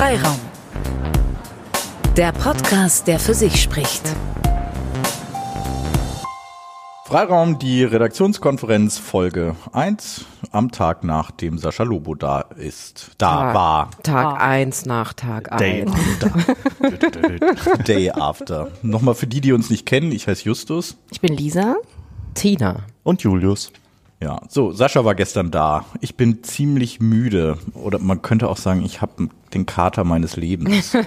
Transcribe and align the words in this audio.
Freiraum. 0.00 0.38
Der 2.16 2.32
Podcast, 2.32 3.06
der 3.06 3.20
für 3.20 3.34
sich 3.34 3.60
spricht. 3.60 4.00
Freiraum, 7.04 7.58
die 7.58 7.84
Redaktionskonferenz 7.84 8.96
Folge 8.96 9.56
1 9.72 10.24
am 10.52 10.70
Tag 10.70 11.04
nach 11.04 11.30
dem 11.30 11.58
Sascha 11.58 11.82
Lobo 11.82 12.14
da 12.14 12.40
ist. 12.40 13.10
Da 13.18 13.28
Tag, 13.28 13.54
war. 13.54 13.90
Tag 14.02 14.40
1 14.40 14.86
nach 14.86 15.12
Tag 15.12 15.52
1. 15.52 15.60
Day 15.60 15.84
after. 15.84 17.82
Day 17.84 18.10
after. 18.10 18.68
Nochmal 18.80 19.14
für 19.14 19.26
die, 19.26 19.42
die 19.42 19.52
uns 19.52 19.68
nicht 19.68 19.84
kennen, 19.84 20.12
ich 20.12 20.26
heiße 20.26 20.46
Justus. 20.46 20.96
Ich 21.10 21.20
bin 21.20 21.36
Lisa. 21.36 21.76
Tina. 22.32 22.84
Und 23.02 23.20
Julius. 23.20 23.70
Ja, 24.22 24.40
so, 24.48 24.72
Sascha 24.72 25.04
war 25.04 25.14
gestern 25.14 25.50
da. 25.50 25.84
Ich 26.00 26.16
bin 26.16 26.42
ziemlich 26.42 27.00
müde. 27.00 27.58
Oder 27.74 27.98
man 27.98 28.22
könnte 28.22 28.48
auch 28.48 28.58
sagen, 28.58 28.82
ich 28.82 29.02
habe 29.02 29.28
den 29.54 29.66
Kater 29.66 30.04
meines 30.04 30.36
Lebens. 30.36 30.96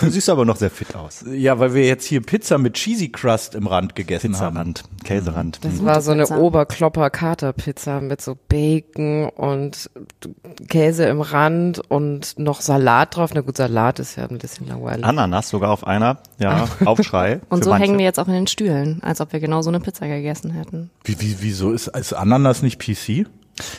Du 0.00 0.10
siehst 0.10 0.28
aber 0.28 0.44
noch 0.44 0.56
sehr 0.56 0.70
fit 0.70 0.96
aus. 0.96 1.24
ja, 1.30 1.60
weil 1.60 1.74
wir 1.74 1.86
jetzt 1.86 2.04
hier 2.06 2.20
Pizza 2.22 2.58
mit 2.58 2.74
Cheesy 2.74 3.10
Crust 3.10 3.54
im 3.54 3.68
Rand 3.68 3.94
gegessen 3.94 4.36
haben. 4.36 4.54
Pizzarand, 4.56 4.84
Käserand. 5.04 5.58
Das 5.64 5.84
war 5.84 6.00
so 6.00 6.10
eine 6.10 6.22
Pizza. 6.22 6.38
Oberklopper-Kater-Pizza 6.40 8.00
mit 8.00 8.20
so 8.20 8.36
Bacon 8.48 9.28
und 9.28 9.90
Käse 10.68 11.04
im 11.04 11.20
Rand 11.20 11.78
und 11.88 12.38
noch 12.38 12.60
Salat 12.60 13.16
drauf. 13.16 13.30
Na 13.34 13.40
gut, 13.42 13.56
Salat 13.56 13.98
ist 14.00 14.16
ja 14.16 14.26
ein 14.26 14.38
bisschen 14.38 14.66
langweilig. 14.66 15.04
Ananas 15.04 15.48
sogar 15.48 15.70
auf 15.70 15.86
einer. 15.86 16.18
Ja, 16.38 16.68
Aufschrei. 16.84 17.40
Und 17.48 17.64
so 17.64 17.70
manche. 17.70 17.84
hängen 17.86 17.98
wir 17.98 18.04
jetzt 18.04 18.18
auch 18.18 18.28
in 18.28 18.34
den 18.34 18.46
Stühlen, 18.48 19.00
als 19.02 19.20
ob 19.20 19.32
wir 19.32 19.40
genau 19.40 19.62
so 19.62 19.70
eine 19.70 19.80
Pizza 19.80 20.08
gegessen 20.08 20.50
hätten. 20.50 20.90
Wie, 21.04 21.20
wie, 21.20 21.36
wieso 21.40 21.72
ist, 21.72 21.88
ist 21.88 22.12
Ananas 22.12 22.62
nicht 22.62 22.80
PC? 22.80 23.26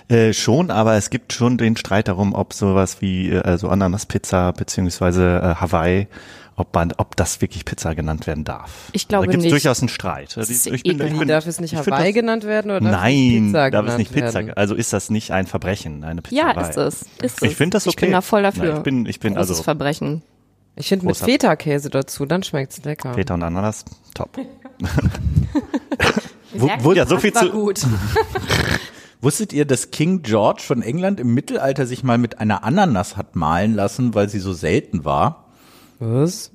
Äh, 0.08 0.34
schon, 0.34 0.70
aber 0.72 0.96
es 0.96 1.10
gibt 1.10 1.34
schon 1.34 1.58
den 1.58 1.76
Streit 1.76 2.08
darum, 2.08 2.34
ob 2.36 2.54
sowas 2.54 3.02
wie 3.02 3.30
äh, 3.32 3.40
also 3.42 3.70
Ananaspizza 3.70 4.52
beziehungsweise 4.52 5.40
äh, 5.42 5.56
Hawaii, 5.62 6.08
ob 6.56 6.76
man, 6.76 6.94
ob 6.98 7.16
das 7.16 7.42
wirklich 7.42 7.66
Pizza 7.66 7.96
genannt 7.96 8.28
werden 8.28 8.44
darf. 8.44 8.90
Ich 8.92 9.08
glaube 9.08 9.26
da 9.26 9.32
gibt 9.32 9.40
es 9.42 9.46
nicht. 9.46 9.54
durchaus 9.54 9.80
einen 9.82 9.90
Streit. 9.90 10.38
Ist 10.38 10.68
Ich 10.68 10.84
bin- 10.84 11.02
ich 11.02 11.18
bin- 11.18 11.28
darf 11.28 11.48
es 11.48 11.60
nicht 11.60 11.76
Hawaii 11.76 12.06
das- 12.06 12.14
genannt 12.14 12.44
werden 12.44 12.70
oder 12.70 12.82
darf 12.82 12.92
es 12.94 12.98
Nein, 13.02 13.46
Pizza 13.48 13.72
darf 13.72 13.88
es 13.88 13.98
nicht 13.98 14.14
Pizza. 14.14 14.34
werden? 14.36 14.54
Also 14.54 14.76
ist 14.76 14.94
das 14.94 15.10
nicht 15.10 15.32
ein 15.32 15.48
Verbrechen, 15.48 16.04
eine 16.04 16.22
Pizza? 16.22 16.36
Ja, 16.36 16.52
ist 16.62 16.78
es. 16.78 17.02
Ist 17.24 17.42
es. 17.42 17.50
Ich 17.50 17.56
finde 17.56 17.76
das 17.76 17.88
Ich 17.88 17.96
bin 17.96 18.06
okay. 18.10 18.14
da 18.14 18.22
voll 18.22 18.44
dafür. 18.44 18.66
Na, 18.74 18.78
ich 18.78 18.84
bin- 18.84 19.06
ich 19.08 19.20
bin 19.20 19.34
Großes 19.34 19.50
also- 19.50 19.64
Verbrechen. 19.64 20.22
Ich 20.76 20.88
finde 20.90 21.06
mit 21.08 21.18
Feta-Käse 21.18 21.90
dazu, 21.90 22.26
dann 22.26 22.42
schmeckt's 22.44 22.84
lecker. 22.84 23.12
Peter 23.14 23.34
und 23.36 23.44
Ananas, 23.44 23.86
top. 24.16 24.38
Gut, 26.84 26.96
ja, 26.98 27.06
so 27.06 27.18
viel 27.18 27.34
zu- 27.34 27.50
gut. 27.52 27.82
Wusstet 29.24 29.54
ihr, 29.54 29.64
dass 29.64 29.90
King 29.90 30.22
George 30.22 30.62
von 30.66 30.82
England 30.82 31.18
im 31.18 31.34
Mittelalter 31.34 31.88
sich 31.88 32.04
mal 32.04 32.18
mit 32.18 32.40
einer 32.40 32.66
Ananas 32.66 33.16
hat 33.16 33.38
malen 33.38 33.74
lassen, 33.74 34.14
weil 34.14 34.28
sie 34.28 34.40
so 34.40 34.52
selten 34.52 35.06
war? 35.06 35.46
Was? 36.00 36.52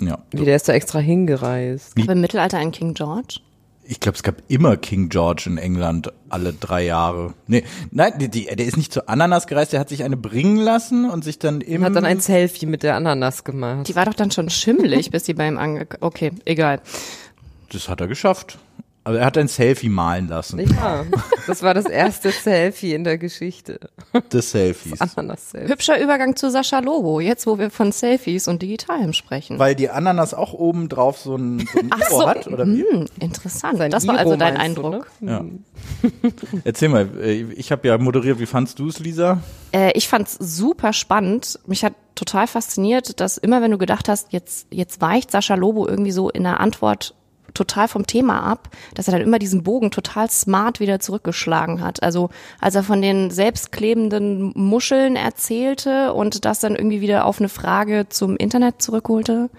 Ja. 0.00 0.18
Wie, 0.30 0.46
der 0.46 0.56
ist 0.56 0.66
da 0.70 0.72
extra 0.72 1.00
hingereist. 1.00 1.92
Aber 2.00 2.12
im 2.12 2.22
Mittelalter 2.22 2.56
ein 2.56 2.72
King 2.72 2.94
George? 2.94 3.40
Ich 3.84 4.00
glaube, 4.00 4.16
es 4.16 4.22
gab 4.22 4.36
immer 4.48 4.78
King 4.78 5.10
George 5.10 5.44
in 5.46 5.58
England 5.58 6.10
alle 6.30 6.54
drei 6.54 6.86
Jahre. 6.86 7.34
Nee, 7.46 7.64
nein, 7.90 8.14
die, 8.18 8.30
die, 8.30 8.46
der 8.46 8.66
ist 8.66 8.78
nicht 8.78 8.90
zu 8.90 9.06
Ananas 9.06 9.46
gereist, 9.46 9.74
der 9.74 9.80
hat 9.80 9.90
sich 9.90 10.02
eine 10.02 10.16
bringen 10.16 10.56
lassen 10.56 11.10
und 11.10 11.24
sich 11.24 11.38
dann 11.38 11.60
im 11.60 11.84
Hat 11.84 11.94
dann 11.94 12.06
ein 12.06 12.20
Selfie 12.20 12.64
mit 12.64 12.84
der 12.84 12.96
Ananas 12.96 13.44
gemacht. 13.44 13.86
Die 13.86 13.96
war 13.96 14.06
doch 14.06 14.14
dann 14.14 14.30
schon 14.30 14.48
schimmelig, 14.48 15.10
bis 15.10 15.24
die 15.24 15.34
bei 15.34 15.46
ihm 15.46 15.58
ange... 15.58 15.86
Okay, 16.00 16.32
egal. 16.46 16.80
Das 17.70 17.90
hat 17.90 18.00
er 18.00 18.08
geschafft. 18.08 18.58
Aber 19.08 19.20
er 19.20 19.24
hat 19.24 19.38
ein 19.38 19.48
Selfie 19.48 19.88
malen 19.88 20.28
lassen. 20.28 20.60
Ja, 20.60 21.06
das 21.46 21.62
war 21.62 21.72
das 21.72 21.86
erste 21.86 22.30
Selfie 22.30 22.92
in 22.92 23.04
der 23.04 23.16
Geschichte. 23.16 23.80
Des 24.30 24.50
Selfies. 24.50 25.00
Ananas-Selfie. 25.00 25.72
Hübscher 25.72 25.98
Übergang 25.98 26.36
zu 26.36 26.50
Sascha 26.50 26.80
Lobo, 26.80 27.18
jetzt 27.18 27.46
wo 27.46 27.58
wir 27.58 27.70
von 27.70 27.90
Selfies 27.90 28.48
und 28.48 28.60
Digitalem 28.60 29.14
sprechen. 29.14 29.58
Weil 29.58 29.74
die 29.74 29.88
Ananas 29.88 30.34
auch 30.34 30.52
oben 30.52 30.90
drauf 30.90 31.16
so 31.16 31.36
ein, 31.36 31.66
so 31.72 31.78
ein 31.78 31.88
Ach 31.90 32.02
so, 32.10 32.28
hat, 32.28 32.48
oder 32.48 32.66
wie? 32.66 32.82
hm, 32.82 33.06
interessant. 33.18 33.78
Sein 33.78 33.90
das 33.90 34.06
war 34.06 34.16
Iro 34.16 34.24
also 34.24 34.36
dein 34.36 34.54
meinst 34.58 34.76
du, 34.76 34.84
Eindruck. 34.84 35.06
ne? 35.20 35.32
Ja. 35.32 36.10
Erzähl 36.64 36.90
mal, 36.90 37.08
äh, 37.18 37.46
ich 37.54 37.72
habe 37.72 37.88
ja 37.88 37.96
moderiert, 37.96 38.38
wie 38.40 38.46
fandst 38.46 38.78
du 38.78 38.88
es, 38.88 38.98
Lisa? 38.98 39.40
Äh, 39.72 39.92
ich 39.94 40.06
fand's 40.06 40.36
super 40.38 40.92
spannend. 40.92 41.58
Mich 41.66 41.82
hat 41.82 41.94
total 42.14 42.46
fasziniert, 42.46 43.20
dass 43.20 43.38
immer 43.38 43.62
wenn 43.62 43.70
du 43.70 43.78
gedacht 43.78 44.06
hast, 44.10 44.34
jetzt, 44.34 44.66
jetzt 44.70 45.00
weicht 45.00 45.30
Sascha 45.30 45.54
Lobo 45.54 45.88
irgendwie 45.88 46.12
so 46.12 46.28
in 46.28 46.42
der 46.42 46.60
Antwort 46.60 47.14
total 47.54 47.88
vom 47.88 48.06
Thema 48.06 48.42
ab, 48.42 48.70
dass 48.94 49.08
er 49.08 49.12
dann 49.12 49.22
immer 49.22 49.38
diesen 49.38 49.62
Bogen 49.62 49.90
total 49.90 50.30
smart 50.30 50.80
wieder 50.80 51.00
zurückgeschlagen 51.00 51.80
hat. 51.80 52.02
Also 52.02 52.30
als 52.60 52.74
er 52.74 52.82
von 52.82 53.02
den 53.02 53.30
selbstklebenden 53.30 54.52
Muscheln 54.54 55.16
erzählte 55.16 56.12
und 56.12 56.44
das 56.44 56.60
dann 56.60 56.76
irgendwie 56.76 57.00
wieder 57.00 57.24
auf 57.24 57.40
eine 57.40 57.48
Frage 57.48 58.06
zum 58.08 58.36
Internet 58.36 58.82
zurückholte, 58.82 59.50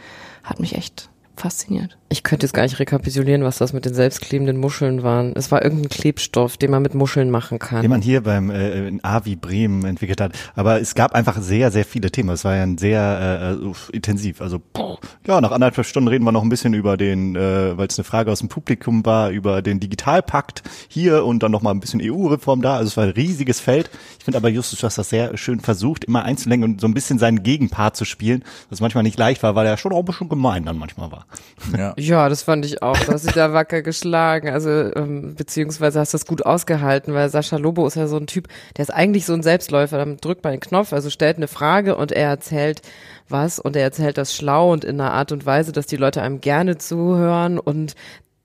hat 0.44 0.60
mich 0.60 0.76
echt 0.76 1.10
fasziniert. 1.40 1.98
Ich 2.12 2.24
könnte 2.24 2.46
jetzt 2.46 2.54
gar 2.54 2.64
nicht 2.64 2.80
rekapitulieren, 2.80 3.44
was 3.44 3.60
das 3.60 3.72
mit 3.72 3.86
den 3.86 3.94
selbstklebenden 3.94 4.58
Muscheln 4.58 5.04
waren. 5.04 5.34
Es 5.36 5.52
war 5.52 5.64
irgendein 5.64 5.90
Klebstoff, 5.90 6.58
den 6.58 6.72
man 6.72 6.82
mit 6.82 6.96
Muscheln 6.96 7.30
machen 7.30 7.60
kann. 7.60 7.82
den 7.82 7.92
man 7.92 8.02
hier 8.02 8.22
beim 8.22 8.50
äh, 8.50 8.88
in 8.88 9.04
Avi 9.04 9.36
Bremen 9.36 9.86
entwickelt 9.86 10.20
hat. 10.20 10.34
Aber 10.56 10.82
es 10.82 10.96
gab 10.96 11.14
einfach 11.14 11.40
sehr, 11.40 11.72
sehr 11.72 11.86
viele 11.86 12.10
Themen. 12.12 12.30
Es 12.30 12.44
war 12.44 12.56
ja 12.56 12.64
ein 12.64 12.78
sehr 12.78 13.58
äh, 13.62 13.66
uff, 13.66 13.90
intensiv. 13.94 14.42
Also 14.42 14.60
puh, 14.60 14.98
ja, 15.28 15.40
nach 15.40 15.52
anderthalb 15.52 15.86
Stunden 15.86 16.08
reden 16.08 16.26
wir 16.26 16.32
noch 16.32 16.42
ein 16.42 16.50
bisschen 16.50 16.74
über 16.74 16.98
den, 16.98 17.36
äh, 17.36 17.78
weil 17.78 17.88
es 17.88 18.00
eine 18.00 18.06
Frage 18.06 18.32
aus 18.32 18.40
dem 18.40 18.50
Publikum 18.50 19.06
war, 19.06 19.30
über 19.30 19.62
den 19.62 19.80
Digitalpakt 19.80 20.64
hier 20.88 21.26
und 21.26 21.44
dann 21.44 21.52
noch 21.52 21.62
mal 21.62 21.72
ein 21.72 21.80
bisschen 21.80 22.02
EU-Reform 22.04 22.64
da. 22.64 22.78
Also 22.78 22.88
es 22.88 22.98
war 22.98 23.04
ein 23.04 23.12
riesiges 23.12 23.60
Feld. 23.60 23.92
Ich 24.18 24.26
finde 24.26 24.38
aber 24.38 24.50
Justus, 24.50 24.80
du 24.80 24.86
hast 24.88 24.98
das 24.98 25.10
sehr 25.10 25.38
schön 25.38 25.60
versucht, 25.60 26.06
immer 26.06 26.24
einzulenken 26.24 26.72
und 26.72 26.82
so 26.82 26.88
ein 26.88 26.96
bisschen 26.96 27.20
seinen 27.20 27.44
Gegenpart 27.44 27.96
zu 27.96 28.06
spielen, 28.06 28.44
was 28.72 28.82
manchmal 28.82 29.04
nicht 29.04 29.20
leicht 29.20 29.44
war, 29.44 29.54
weil 29.54 29.68
er 29.68 29.78
schon 29.78 29.94
auch 29.94 30.00
ein 30.00 30.06
bisschen 30.06 30.30
gemein 30.30 30.66
dann 30.66 30.78
manchmal 30.78 31.12
war. 31.12 31.26
Ja. 31.78 31.94
Ja, 31.98 32.30
das 32.30 32.44
fand 32.44 32.66
ich 32.66 32.82
auch. 32.82 32.98
Du 32.98 33.12
hast 33.12 33.26
dich 33.26 33.34
da 33.34 33.54
wacker 33.54 33.82
geschlagen. 33.82 34.50
Also, 34.50 34.70
ähm, 34.70 35.36
beziehungsweise 35.36 36.00
hast 36.00 36.14
du 36.14 36.18
das 36.18 36.26
gut 36.26 36.46
ausgehalten, 36.46 37.14
weil 37.14 37.30
Sascha 37.30 37.58
Lobo 37.58 37.86
ist 37.86 37.96
ja 37.96 38.08
so 38.08 38.18
ein 38.18 38.28
Typ, 38.28 38.48
der 38.78 38.84
ist 38.84 38.90
eigentlich 38.90 39.26
so 39.26 39.34
ein 39.34 39.44
Selbstläufer. 39.44 39.98
Dann 39.98 40.18
drückt 40.18 40.44
man 40.44 40.54
den 40.54 40.60
Knopf, 40.60 40.94
also 40.94 41.10
stellt 41.10 41.38
eine 41.38 41.48
Frage 41.48 41.96
und 41.96 42.12
er 42.12 42.30
erzählt 42.30 42.82
was 43.28 43.60
und 43.60 43.76
er 43.76 43.84
erzählt 43.84 44.18
das 44.18 44.36
schlau 44.36 44.72
und 44.72 44.84
in 44.84 45.00
einer 45.00 45.14
Art 45.14 45.32
und 45.32 45.46
Weise, 45.46 45.72
dass 45.72 45.86
die 45.86 45.98
Leute 45.98 46.22
einem 46.22 46.42
gerne 46.42 46.78
zuhören 46.78 47.60
und 47.60 47.96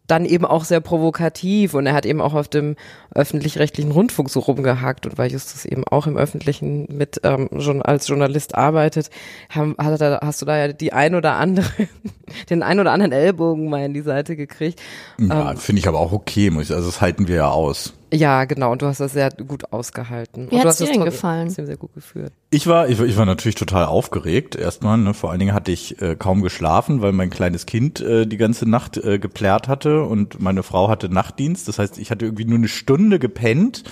dann 0.07 0.27
eben 0.27 0.45
auch 0.45 0.65
sehr 0.65 0.81
provokativ 0.81 1.75
und 1.75 1.87
er 1.87 1.95
hat 1.95 2.05
eben 2.05 2.21
auch 2.21 2.35
auf 2.35 2.49
dem 2.49 2.77
öffentlich-rechtlichen 3.15 3.91
Rundfunk 3.91 4.29
so 4.29 4.41
rumgehakt 4.41 5.07
und 5.07 5.17
weil 5.17 5.33
Justus 5.33 5.65
eben 5.65 5.85
auch 5.85 6.07
im 6.07 6.17
öffentlichen 6.17 6.87
mit 6.91 7.21
ähm, 7.25 7.49
schon 7.59 7.81
als 7.81 8.09
Journalist 8.09 8.55
arbeitet, 8.55 9.11
haben, 9.49 9.75
hat 9.79 10.01
er, 10.01 10.21
hast 10.23 10.43
du 10.43 10.47
da 10.47 10.59
ja 10.59 10.73
die 10.73 10.93
ein 10.93 11.15
oder 11.15 11.37
andere, 11.37 11.67
den 12.51 12.63
ein 12.63 12.81
oder 12.81 12.93
anderen 12.93 13.13
Ellbogen 13.13 13.71
mal 13.71 13.85
in 13.85 13.95
die 13.95 14.03
Seite 14.03 14.37
gekriegt. 14.37 14.81
Ja, 15.19 15.55
finde 15.57 15.81
ich 15.81 15.89
aber 15.89 16.01
auch 16.01 16.13
okay, 16.13 16.51
muss 16.51 16.65
ich, 16.65 16.77
also 16.77 16.87
das 16.87 17.01
halten 17.01 17.29
wir 17.29 17.37
ja 17.37 17.49
aus. 17.49 17.95
Ja, 18.15 18.45
genau, 18.45 18.73
und 18.73 18.83
du 18.83 18.87
hast 18.87 19.01
das 19.01 19.13
sehr 19.13 19.31
gut 19.31 19.73
ausgehalten. 19.73 20.51
Wie 20.51 20.57
hat's 20.57 20.67
hast 20.67 20.81
dir 20.81 20.87
denn 20.87 21.05
gefallen? 21.05 21.47
trotzdem 21.49 21.67
sehr 21.67 21.77
gut 21.77 21.95
geführt. 21.95 22.33
Ich 22.51 22.67
war, 22.67 22.89
ich, 22.89 22.99
war- 22.99 23.07
ich 23.07 23.17
war 23.17 23.27
natürlich 23.27 23.57
total 23.57 23.85
aufgeregt 23.85 24.55
erstmal. 24.55 24.97
Ne? 24.99 25.13
Vor 25.15 25.31
allen 25.31 25.41
Dingen 25.41 25.55
hatte 25.55 25.73
ich 25.73 26.01
äh, 26.01 26.15
kaum 26.17 26.43
geschlafen, 26.43 27.03
weil 27.03 27.13
mein 27.13 27.31
kleines 27.31 27.67
Kind 27.67 28.01
äh, 28.01 28.27
die 28.27 28.37
ganze 28.37 28.69
Nacht 28.69 28.97
äh, 28.97 29.19
geplärt 29.19 29.67
hatte 29.69 30.03
und 30.05 30.41
meine 30.41 30.63
Frau 30.63 30.89
hatte 30.89 31.09
Nachtdienst. 31.09 31.67
Das 31.67 31.79
heißt, 31.79 31.99
ich 31.99 32.11
hatte 32.11 32.25
irgendwie 32.27 32.45
nur 32.45 32.59
eine 32.59 32.69
Stunde 32.69 33.19
gepennt 33.19 33.83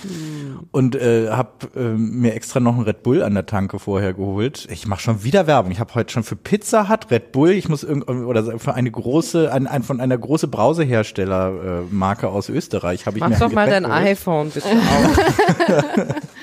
und 0.71 0.95
äh, 0.95 1.29
habe 1.29 1.49
äh, 1.75 1.79
mir 1.97 2.33
extra 2.35 2.59
noch 2.59 2.75
einen 2.75 2.83
Red 2.83 3.03
Bull 3.03 3.21
an 3.23 3.33
der 3.33 3.45
Tanke 3.45 3.79
vorher 3.79 4.13
geholt. 4.13 4.67
Ich 4.71 4.87
mache 4.87 5.01
schon 5.01 5.23
wieder 5.23 5.45
Werbung. 5.47 5.71
Ich 5.71 5.79
habe 5.79 5.93
heute 5.95 6.13
schon 6.13 6.23
für 6.23 6.35
Pizza 6.37 6.89
Hut 6.89 7.11
Red 7.11 7.31
Bull. 7.33 7.51
Ich 7.51 7.67
muss 7.67 7.83
irgend 7.83 8.07
oder 8.07 8.59
für 8.59 8.73
eine 8.73 8.89
große, 8.91 9.51
ein, 9.51 9.67
ein 9.67 9.83
von 9.83 9.99
einer 9.99 10.17
große 10.17 10.47
Brausehersteller 10.47 11.81
äh, 11.81 11.93
Marke 11.93 12.29
aus 12.29 12.49
Österreich 12.49 13.05
habe 13.05 13.17
ich 13.17 13.21
Mach 13.21 13.29
mir 13.29 13.37
doch 13.39 13.51
mal 13.51 13.69
dein 13.69 13.83
geholt. 13.83 13.99
iPhone 14.13 14.49
bitte 14.49 14.69
auf. 14.69 16.07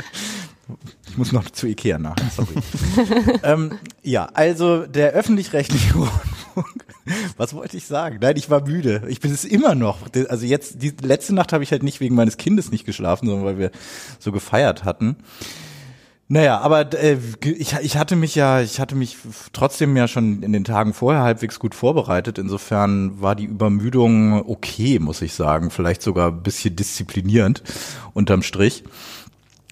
Ich 1.10 1.18
muss 1.18 1.32
noch 1.32 1.50
zu 1.50 1.66
Ikea 1.66 1.98
nach, 1.98 2.14
sorry. 2.34 2.54
ähm, 3.42 3.78
ja, 4.04 4.26
also 4.32 4.86
der 4.86 5.10
öffentlich-rechtliche 5.10 5.94
Rundfunk. 5.94 6.84
Was 7.36 7.52
wollte 7.52 7.76
ich 7.76 7.86
sagen? 7.86 8.18
Nein, 8.20 8.36
ich 8.36 8.48
war 8.48 8.64
müde. 8.64 9.02
Ich 9.08 9.18
bin 9.18 9.32
es 9.32 9.44
immer 9.44 9.74
noch. 9.74 10.06
Also 10.28 10.46
jetzt, 10.46 10.82
die 10.82 10.92
letzte 11.02 11.34
Nacht 11.34 11.52
habe 11.52 11.64
ich 11.64 11.72
halt 11.72 11.82
nicht 11.82 11.98
wegen 11.98 12.14
meines 12.14 12.36
Kindes 12.36 12.70
nicht 12.70 12.86
geschlafen, 12.86 13.26
sondern 13.26 13.44
weil 13.44 13.58
wir 13.58 13.72
so 14.20 14.30
gefeiert 14.30 14.84
hatten. 14.84 15.16
Naja, 16.32 16.60
aber 16.60 16.94
äh, 16.94 17.18
ich, 17.42 17.74
ich 17.82 17.96
hatte 17.96 18.14
mich 18.14 18.36
ja, 18.36 18.60
ich 18.60 18.78
hatte 18.78 18.94
mich 18.94 19.16
trotzdem 19.52 19.96
ja 19.96 20.06
schon 20.06 20.44
in 20.44 20.52
den 20.52 20.62
Tagen 20.62 20.94
vorher 20.94 21.24
halbwegs 21.24 21.58
gut 21.58 21.74
vorbereitet. 21.74 22.38
Insofern 22.38 23.20
war 23.20 23.34
die 23.34 23.46
Übermüdung 23.46 24.48
okay, 24.48 25.00
muss 25.00 25.22
ich 25.22 25.34
sagen. 25.34 25.70
Vielleicht 25.70 26.02
sogar 26.02 26.28
ein 26.30 26.44
bisschen 26.44 26.76
disziplinierend 26.76 27.64
unterm 28.14 28.44
Strich. 28.44 28.84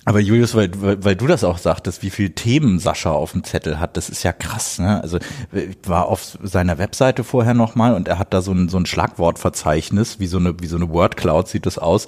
Aber 0.08 0.20
Julius, 0.20 0.54
weil, 0.54 0.70
weil, 0.80 1.04
weil 1.04 1.16
du 1.16 1.26
das 1.26 1.44
auch 1.44 1.58
sagtest, 1.58 2.02
wie 2.02 2.08
viel 2.08 2.30
Themen 2.30 2.78
Sascha 2.78 3.10
auf 3.10 3.32
dem 3.32 3.44
Zettel 3.44 3.78
hat, 3.78 3.98
das 3.98 4.08
ist 4.08 4.22
ja 4.22 4.32
krass, 4.32 4.78
ne? 4.78 5.02
Also 5.02 5.18
ich 5.52 5.76
war 5.84 6.06
auf 6.06 6.38
seiner 6.42 6.78
Webseite 6.78 7.24
vorher 7.24 7.52
nochmal 7.52 7.92
und 7.92 8.08
er 8.08 8.18
hat 8.18 8.32
da 8.32 8.40
so 8.40 8.52
ein, 8.52 8.70
so 8.70 8.78
ein 8.78 8.86
Schlagwortverzeichnis, 8.86 10.18
wie 10.18 10.26
so 10.26 10.38
eine, 10.38 10.58
wie 10.60 10.66
so 10.66 10.76
eine 10.76 10.88
Wordcloud 10.88 11.46
sieht 11.46 11.66
das 11.66 11.76
aus. 11.76 12.06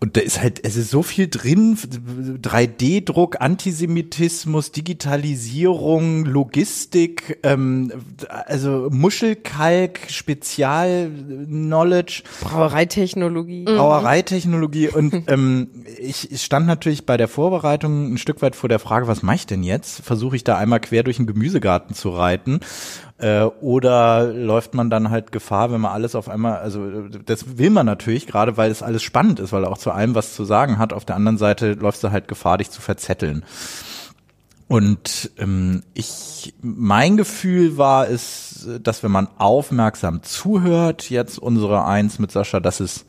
Und 0.00 0.16
da 0.16 0.20
ist 0.20 0.42
halt, 0.42 0.64
es 0.64 0.74
ist 0.74 0.90
so 0.90 1.04
viel 1.04 1.28
drin, 1.28 1.78
3D-Druck, 2.42 3.40
Antisemitismus, 3.40 4.72
Digitalisierung, 4.72 6.24
Logistik, 6.24 7.38
ähm, 7.44 7.92
also 8.46 8.88
Muschelkalk, 8.90 10.00
Spezial-Knowledge. 10.08 12.24
Brauereitechnologie. 12.40 13.64
Brauereitechnologie 13.64 14.88
und 14.88 15.22
ähm, 15.28 15.68
ich 16.00 16.30
stand 16.42 16.66
natürlich 16.66 17.06
bei 17.06 17.16
der 17.16 17.27
Vorbereitung 17.28 18.12
ein 18.12 18.18
Stück 18.18 18.42
weit 18.42 18.56
vor 18.56 18.68
der 18.68 18.78
Frage, 18.78 19.06
was 19.06 19.22
mache 19.22 19.36
ich 19.36 19.46
denn 19.46 19.62
jetzt? 19.62 20.04
Versuche 20.04 20.36
ich 20.36 20.44
da 20.44 20.56
einmal 20.56 20.80
quer 20.80 21.02
durch 21.02 21.18
den 21.18 21.26
Gemüsegarten 21.26 21.94
zu 21.94 22.10
reiten 22.10 22.60
äh, 23.18 23.42
oder 23.42 24.32
läuft 24.32 24.74
man 24.74 24.90
dann 24.90 25.10
halt 25.10 25.32
Gefahr, 25.32 25.70
wenn 25.70 25.80
man 25.80 25.92
alles 25.92 26.14
auf 26.14 26.28
einmal, 26.28 26.58
also 26.58 27.08
das 27.24 27.58
will 27.58 27.70
man 27.70 27.86
natürlich, 27.86 28.26
gerade 28.26 28.56
weil 28.56 28.70
es 28.70 28.82
alles 28.82 29.02
spannend 29.02 29.40
ist, 29.40 29.52
weil 29.52 29.64
er 29.64 29.70
auch 29.70 29.78
zu 29.78 29.90
allem 29.90 30.14
was 30.14 30.34
zu 30.34 30.44
sagen 30.44 30.78
hat. 30.78 30.92
Auf 30.92 31.04
der 31.04 31.16
anderen 31.16 31.38
Seite 31.38 31.74
läufst 31.74 32.02
du 32.02 32.10
halt 32.10 32.28
Gefahr, 32.28 32.58
dich 32.58 32.70
zu 32.70 32.80
verzetteln. 32.80 33.44
Und 34.68 35.30
ähm, 35.38 35.82
ich, 35.94 36.54
mein 36.60 37.16
Gefühl 37.16 37.78
war 37.78 38.08
es, 38.08 38.68
dass 38.82 39.02
wenn 39.02 39.10
man 39.10 39.28
aufmerksam 39.38 40.22
zuhört, 40.22 41.08
jetzt 41.08 41.38
unsere 41.38 41.86
Eins 41.86 42.18
mit 42.18 42.30
Sascha, 42.30 42.60
dass 42.60 42.80
es, 42.80 43.06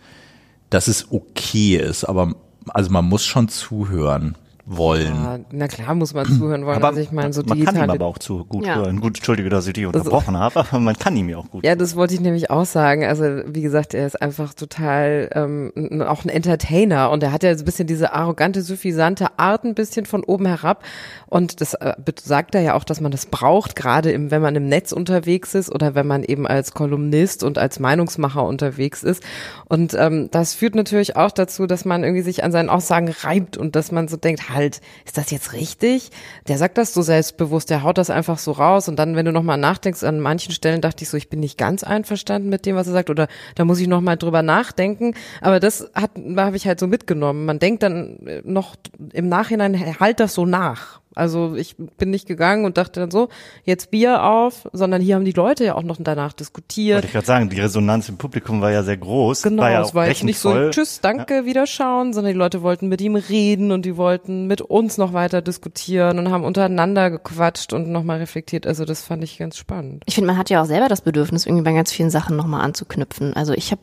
dass 0.69 0.88
es 0.88 1.12
okay 1.12 1.75
ist, 1.75 2.06
aber 2.06 2.36
also 2.69 2.92
man 2.92 3.06
muss 3.06 3.25
schon 3.25 3.50
zuhören 3.50 4.36
wollen. 4.69 5.07
Ja, 5.16 5.39
na 5.51 5.68
klar 5.68 5.95
muss 5.95 6.13
man 6.13 6.27
zuhören 6.27 6.66
wollen. 6.66 6.77
Aber 6.77 6.89
also 6.89 7.00
ich 7.00 7.12
meine, 7.12 7.33
so 7.33 7.42
man 7.44 7.63
kann 7.66 7.75
ihm 7.75 7.89
aber 7.89 8.06
auch 8.06 8.19
zu 8.19 8.45
gut 8.45 8.66
Ja. 8.68 8.75
hören. 8.75 9.01
Gut, 9.01 9.18
entschuldige, 9.18 9.50
dass 9.50 9.66
ich 9.66 9.74
dich 9.74 9.86
unterbrochen 9.86 10.38
habe, 10.38 10.60
aber 10.60 10.80
man 10.80 10.95
kann 10.98 11.18
ihm 11.18 11.27
ja 11.27 11.38
auch 11.38 11.50
gut 11.50 11.66
Ja, 11.66 11.75
das 11.75 11.95
wollte 11.95 12.13
ich 12.13 12.21
nämlich 12.21 12.51
auch 12.51 12.66
sagen. 12.66 13.04
Also 13.04 13.24
wie 13.48 13.62
gesagt, 13.63 13.95
er 13.95 14.06
ist 14.06 14.21
einfach 14.21 14.54
total 14.54 15.30
ähm, 15.33 16.04
auch 16.07 16.24
ein 16.24 16.30
Entertainer 16.30 17.10
und 17.10 17.24
er 17.24 17.31
hat 17.31 17.42
ja 17.44 17.56
so 17.56 17.63
ein 17.63 17.66
bisschen 17.66 17.88
diese 17.88 18.13
arrogante, 18.13 18.62
suffisante 18.62 19.39
Art 19.39 19.63
ein 19.63 19.74
bisschen 19.74 20.06
von 20.06 20.24
oben 20.24 20.45
herab 20.45 20.83
und 21.27 21.62
das 21.62 21.74
äh, 21.74 21.94
sagt 22.24 22.54
er 22.54 22.62
ja 22.62 22.75
auch, 22.75 22.83
dass 22.83 23.01
man 23.01 23.12
das 23.12 23.25
braucht, 23.25 23.75
gerade 23.75 24.12
im, 24.12 24.30
wenn 24.30 24.42
man 24.42 24.56
im 24.56 24.68
Netz 24.68 24.92
unterwegs 24.92 25.56
ist 25.56 25.74
oder 25.74 25.95
wenn 25.95 26.06
man 26.06 26.24
eben 26.24 26.45
als 26.45 26.74
Kolumnist 26.74 27.44
und 27.44 27.57
als 27.57 27.80
Meinungsmacher 27.80 28.44
unterwegs 28.45 29.04
ist 29.04 29.24
und 29.65 29.95
ähm, 29.95 30.30
das 30.31 30.54
führt 30.54 30.75
natürlich 30.75 31.15
auch 31.15 31.31
dazu, 31.31 31.65
dass 31.65 31.86
man 31.86 32.04
irgendwie 32.04 32.22
sich 32.24 32.44
an 32.44 32.51
seinen 32.51 32.69
Aussagen 32.69 33.10
reibt 33.24 33.57
und 33.57 33.75
dass 33.75 33.92
man 33.92 34.07
so 34.07 34.15
denkt, 34.18 34.50
halt, 34.50 34.59
ist 34.68 35.18
das 35.18 35.32
jetzt 35.32 35.54
richtig? 35.54 36.12
Der 36.48 36.58
sagt 36.58 36.78
das 36.78 36.94
so 36.94 37.02
selbstbewusst, 37.02 37.70
der 37.70 37.84
haut 37.84 37.98
das 37.98 38.10
einfach 38.10 38.38
so 38.38 38.52
raus 38.52 38.88
und 38.88 38.98
dann, 38.98 39.16
wenn 39.16 39.26
du 39.26 39.32
nochmal 39.32 39.58
nachdenkst, 39.58 40.04
an 40.04 40.20
manchen 40.20 40.52
Stellen 40.52 40.82
dachte 40.82 41.04
ich 41.04 41.10
so, 41.10 41.18
ich 41.18 41.30
bin 41.30 41.40
nicht 41.40 41.58
ganz 41.58 41.84
einverstanden 41.84 42.50
mit 42.50 42.66
dem, 42.66 42.76
was 42.76 42.88
er 42.88 42.94
sagt 42.94 43.10
oder 43.10 43.28
da 43.56 43.66
muss 43.66 43.80
ich 43.80 43.88
nochmal 43.88 44.18
drüber 44.18 44.42
nachdenken, 44.42 45.14
aber 45.42 45.60
das 45.60 45.90
hat, 45.94 46.12
habe 46.36 46.58
ich 46.58 46.68
halt 46.68 46.80
so 46.80 46.88
mitgenommen. 46.88 47.46
Man 47.46 47.60
denkt 47.60 47.84
dann 47.84 48.26
äh, 48.26 48.42
noch 48.44 48.76
im 49.14 49.30
Nachhinein, 49.30 50.00
halt 50.00 50.20
das 50.20 50.34
so 50.34 50.46
nach. 50.46 51.00
Also 51.16 51.56
ich 51.56 51.76
bin 51.78 52.12
nicht 52.12 52.28
gegangen 52.28 52.66
und 52.66 52.78
dachte 52.78 53.00
dann 53.00 53.12
so, 53.12 53.30
jetzt 53.64 53.92
Bier 53.92 54.24
auf, 54.24 54.70
sondern 54.74 55.02
hier 55.02 55.16
haben 55.16 55.26
die 55.26 55.32
Leute 55.32 55.66
ja 55.66 55.76
auch 55.76 55.84
noch 55.84 55.98
danach 56.00 56.34
diskutiert. 56.34 56.98
Wollte 56.98 57.08
ich 57.08 57.14
gerade 57.14 57.26
sagen, 57.26 57.50
die 57.50 57.60
Resonanz 57.60 58.10
im 58.10 58.18
Publikum 58.18 58.62
war 58.62 58.72
ja 58.72 58.84
sehr 58.84 58.98
groß. 58.98 59.42
Genau, 59.42 59.64
war 59.64 59.72
ja 59.72 59.82
es 59.82 59.90
auch 59.90 59.96
war 59.96 60.08
jetzt 60.08 60.24
nicht 60.24 60.40
so. 60.40 60.70
Tschüss, 60.70 61.02
danke, 61.02 61.46
Wiederschauen, 61.46 62.14
sondern 62.14 62.34
die 62.34 62.40
Leute 62.40 62.62
wollten 62.62 62.88
mit 62.88 63.02
ihm 63.02 63.16
reden 63.16 63.72
und 63.72 63.86
die 63.86 63.98
wollten 63.98 64.48
mit 64.48 64.62
uns 64.62 64.98
noch 64.98 65.14
weiter 65.14 65.42
diskutieren 65.42 66.20
und 66.20 66.30
haben 66.30 66.44
untereinander 66.44 67.10
gequatscht 67.10 67.74
und 67.74 67.90
nochmal 67.90 68.20
reflektiert. 68.20 68.68
Also 68.68 68.86
das 68.86 69.04
fand 69.04 69.24
ich 69.24 69.38
ganz 69.40 69.58
spannend. 69.58 70.04
Ich 70.06 70.16
finde, 70.16 70.28
man 70.28 70.38
hat 70.38 70.50
ja 70.50 70.62
auch 70.62 70.68
selber 70.68 70.90
das 70.90 71.02
Bedürfnis, 71.02 71.46
irgendwie 71.46 71.64
bei 71.64 71.74
ganz 71.74 71.92
vielen 71.92 72.12
Sachen 72.12 72.36
nochmal 72.36 72.62
anzuknüpfen. 72.62 73.34
Also 73.34 73.54
ich 73.54 73.72
habe 73.72 73.82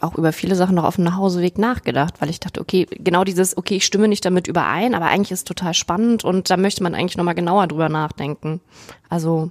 auch 0.00 0.14
über 0.16 0.32
viele 0.32 0.54
Sachen 0.54 0.74
noch 0.74 0.84
auf 0.84 0.96
dem 0.96 1.04
Nachhauseweg 1.04 1.58
nachgedacht, 1.58 2.14
weil 2.20 2.30
ich 2.30 2.40
dachte, 2.40 2.60
okay, 2.60 2.86
genau 2.90 3.24
dieses, 3.24 3.56
okay, 3.56 3.76
ich 3.76 3.84
stimme 3.84 4.08
nicht 4.08 4.24
damit 4.24 4.48
überein, 4.48 4.94
aber 4.94 5.06
eigentlich 5.06 5.32
ist 5.32 5.40
es 5.40 5.44
total 5.44 5.74
spannend 5.74 6.24
und 6.24 6.50
da 6.50 6.56
möchte 6.56 6.82
man 6.82 6.94
eigentlich 6.94 7.16
nochmal 7.16 7.34
genauer 7.34 7.66
drüber 7.66 7.88
nachdenken. 7.88 8.60
Also 9.08 9.50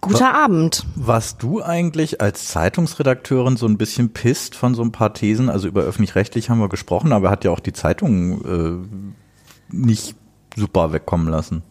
guter 0.00 0.34
Abend. 0.34 0.84
Warst 0.94 1.42
du 1.42 1.62
eigentlich 1.62 2.20
als 2.20 2.48
Zeitungsredakteurin 2.48 3.56
so 3.56 3.66
ein 3.66 3.78
bisschen 3.78 4.12
pisst 4.12 4.54
von 4.54 4.74
so 4.74 4.82
ein 4.82 4.92
paar 4.92 5.14
Thesen? 5.14 5.48
Also 5.48 5.68
über 5.68 5.82
öffentlich-rechtlich 5.82 6.50
haben 6.50 6.60
wir 6.60 6.68
gesprochen, 6.68 7.12
aber 7.12 7.28
er 7.28 7.32
hat 7.32 7.44
ja 7.44 7.50
auch 7.50 7.60
die 7.60 7.72
Zeitung 7.72 8.44
äh, 8.44 9.74
nicht 9.74 10.14
super 10.54 10.92
wegkommen 10.92 11.28
lassen. 11.28 11.62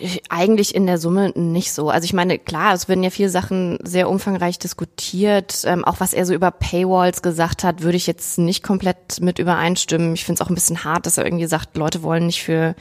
Ich- 0.00 0.22
Eigentlich 0.28 0.74
in 0.74 0.86
der 0.86 0.98
Summe 0.98 1.30
nicht 1.34 1.72
so. 1.72 1.88
Also 1.90 2.04
ich 2.04 2.12
meine, 2.12 2.38
klar, 2.38 2.74
es 2.74 2.88
werden 2.88 3.02
ja 3.02 3.10
viele 3.10 3.30
Sachen 3.30 3.78
sehr 3.82 4.08
umfangreich 4.08 4.58
diskutiert. 4.58 5.62
Ähm, 5.64 5.84
auch 5.84 6.00
was 6.00 6.12
er 6.12 6.26
so 6.26 6.34
über 6.34 6.50
Paywalls 6.50 7.22
gesagt 7.22 7.64
hat, 7.64 7.82
würde 7.82 7.96
ich 7.96 8.06
jetzt 8.06 8.38
nicht 8.38 8.62
komplett 8.62 9.20
mit 9.20 9.38
übereinstimmen. 9.38 10.14
Ich 10.14 10.24
finde 10.24 10.40
es 10.40 10.46
auch 10.46 10.50
ein 10.50 10.54
bisschen 10.54 10.84
hart, 10.84 11.06
dass 11.06 11.18
er 11.18 11.24
irgendwie 11.24 11.46
sagt, 11.46 11.76
Leute 11.76 12.02
wollen 12.02 12.26
nicht 12.26 12.42
für, 12.42 12.74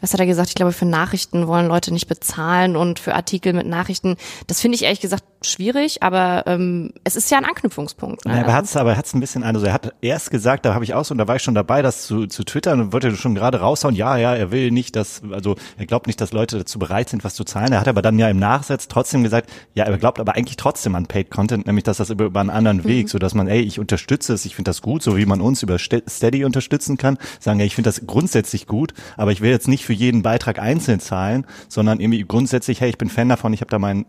was 0.00 0.12
hat 0.12 0.20
er 0.20 0.26
gesagt? 0.26 0.48
Ich 0.48 0.54
glaube, 0.54 0.72
für 0.72 0.86
Nachrichten 0.86 1.46
wollen 1.46 1.68
Leute 1.68 1.92
nicht 1.92 2.08
bezahlen 2.08 2.76
und 2.76 2.98
für 2.98 3.14
Artikel 3.14 3.52
mit 3.52 3.66
Nachrichten. 3.66 4.16
Das 4.46 4.60
finde 4.60 4.76
ich 4.76 4.84
ehrlich 4.84 5.00
gesagt 5.00 5.24
schwierig, 5.42 6.02
aber 6.02 6.44
ähm, 6.46 6.92
es 7.04 7.16
ist 7.16 7.30
ja 7.30 7.38
ein 7.38 7.44
Anknüpfungspunkt. 7.44 8.26
Ne? 8.26 8.34
Ja, 8.34 8.40
aber 8.40 8.48
er 8.48 8.54
hat's, 8.56 8.76
aber 8.76 8.90
er 8.90 8.96
hat's 8.98 9.14
ein 9.14 9.20
bisschen, 9.20 9.42
also 9.42 9.64
er 9.64 9.72
hat 9.72 9.94
erst 10.02 10.30
gesagt, 10.30 10.66
da 10.66 10.74
habe 10.74 10.84
ich 10.84 10.92
auch 10.94 11.04
so, 11.04 11.12
und 11.12 11.18
da 11.18 11.28
war 11.28 11.36
ich 11.36 11.42
schon 11.42 11.54
dabei, 11.54 11.80
das 11.80 12.02
zu, 12.06 12.26
zu 12.26 12.44
twittern 12.44 12.80
und 12.80 12.92
wollte 12.92 13.14
schon 13.16 13.34
gerade 13.34 13.60
raushauen, 13.60 13.94
ja, 13.94 14.16
ja, 14.16 14.34
er 14.34 14.50
will 14.50 14.70
nicht, 14.70 14.96
dass, 14.96 15.22
also 15.30 15.56
er 15.78 15.86
glaubt 15.86 16.06
nicht, 16.06 16.20
dass 16.20 16.32
Leute 16.32 16.58
dazu 16.58 16.78
bereit 16.78 17.08
sind, 17.08 17.24
was 17.24 17.34
zu 17.34 17.44
zahlen. 17.44 17.72
Er 17.72 17.80
hat 17.80 17.88
aber 17.88 18.02
dann 18.02 18.18
ja 18.18 18.28
im 18.28 18.38
Nachsatz 18.38 18.88
trotzdem 18.88 19.22
gesagt, 19.22 19.50
ja, 19.74 19.84
er 19.84 19.96
glaubt 19.96 20.20
aber 20.20 20.36
eigentlich 20.36 20.56
trotzdem 20.56 20.94
an 20.94 21.06
Paid 21.06 21.30
Content, 21.30 21.66
nämlich 21.66 21.84
dass 21.84 21.96
das 21.96 22.10
über, 22.10 22.26
über 22.26 22.40
einen 22.40 22.50
anderen 22.50 22.84
Weg, 22.84 23.08
so 23.08 23.18
dass 23.18 23.34
man, 23.34 23.48
ey, 23.48 23.60
ich 23.60 23.78
unterstütze 23.78 24.34
es, 24.34 24.44
ich 24.44 24.54
finde 24.54 24.68
das 24.68 24.82
gut, 24.82 25.02
so 25.02 25.16
wie 25.16 25.24
man 25.24 25.40
uns 25.40 25.62
über 25.62 25.78
Ste- 25.78 26.02
Steady 26.08 26.44
unterstützen 26.44 26.98
kann, 26.98 27.16
sagen, 27.38 27.60
ja, 27.60 27.66
ich 27.66 27.74
finde 27.74 27.88
das 27.88 28.06
grundsätzlich 28.06 28.66
gut, 28.66 28.92
aber 29.16 29.32
ich 29.32 29.40
will 29.40 29.50
jetzt 29.50 29.68
nicht 29.68 29.84
für 29.90 29.94
jeden 29.94 30.22
Beitrag 30.22 30.60
einzeln 30.60 31.00
zahlen, 31.00 31.44
sondern 31.68 31.98
irgendwie 31.98 32.22
grundsätzlich, 32.22 32.80
hey, 32.80 32.90
ich 32.90 32.96
bin 32.96 33.08
Fan 33.08 33.28
davon, 33.28 33.52
ich 33.52 33.60
habe 33.60 33.70
da 33.70 33.80
mein 33.80 34.06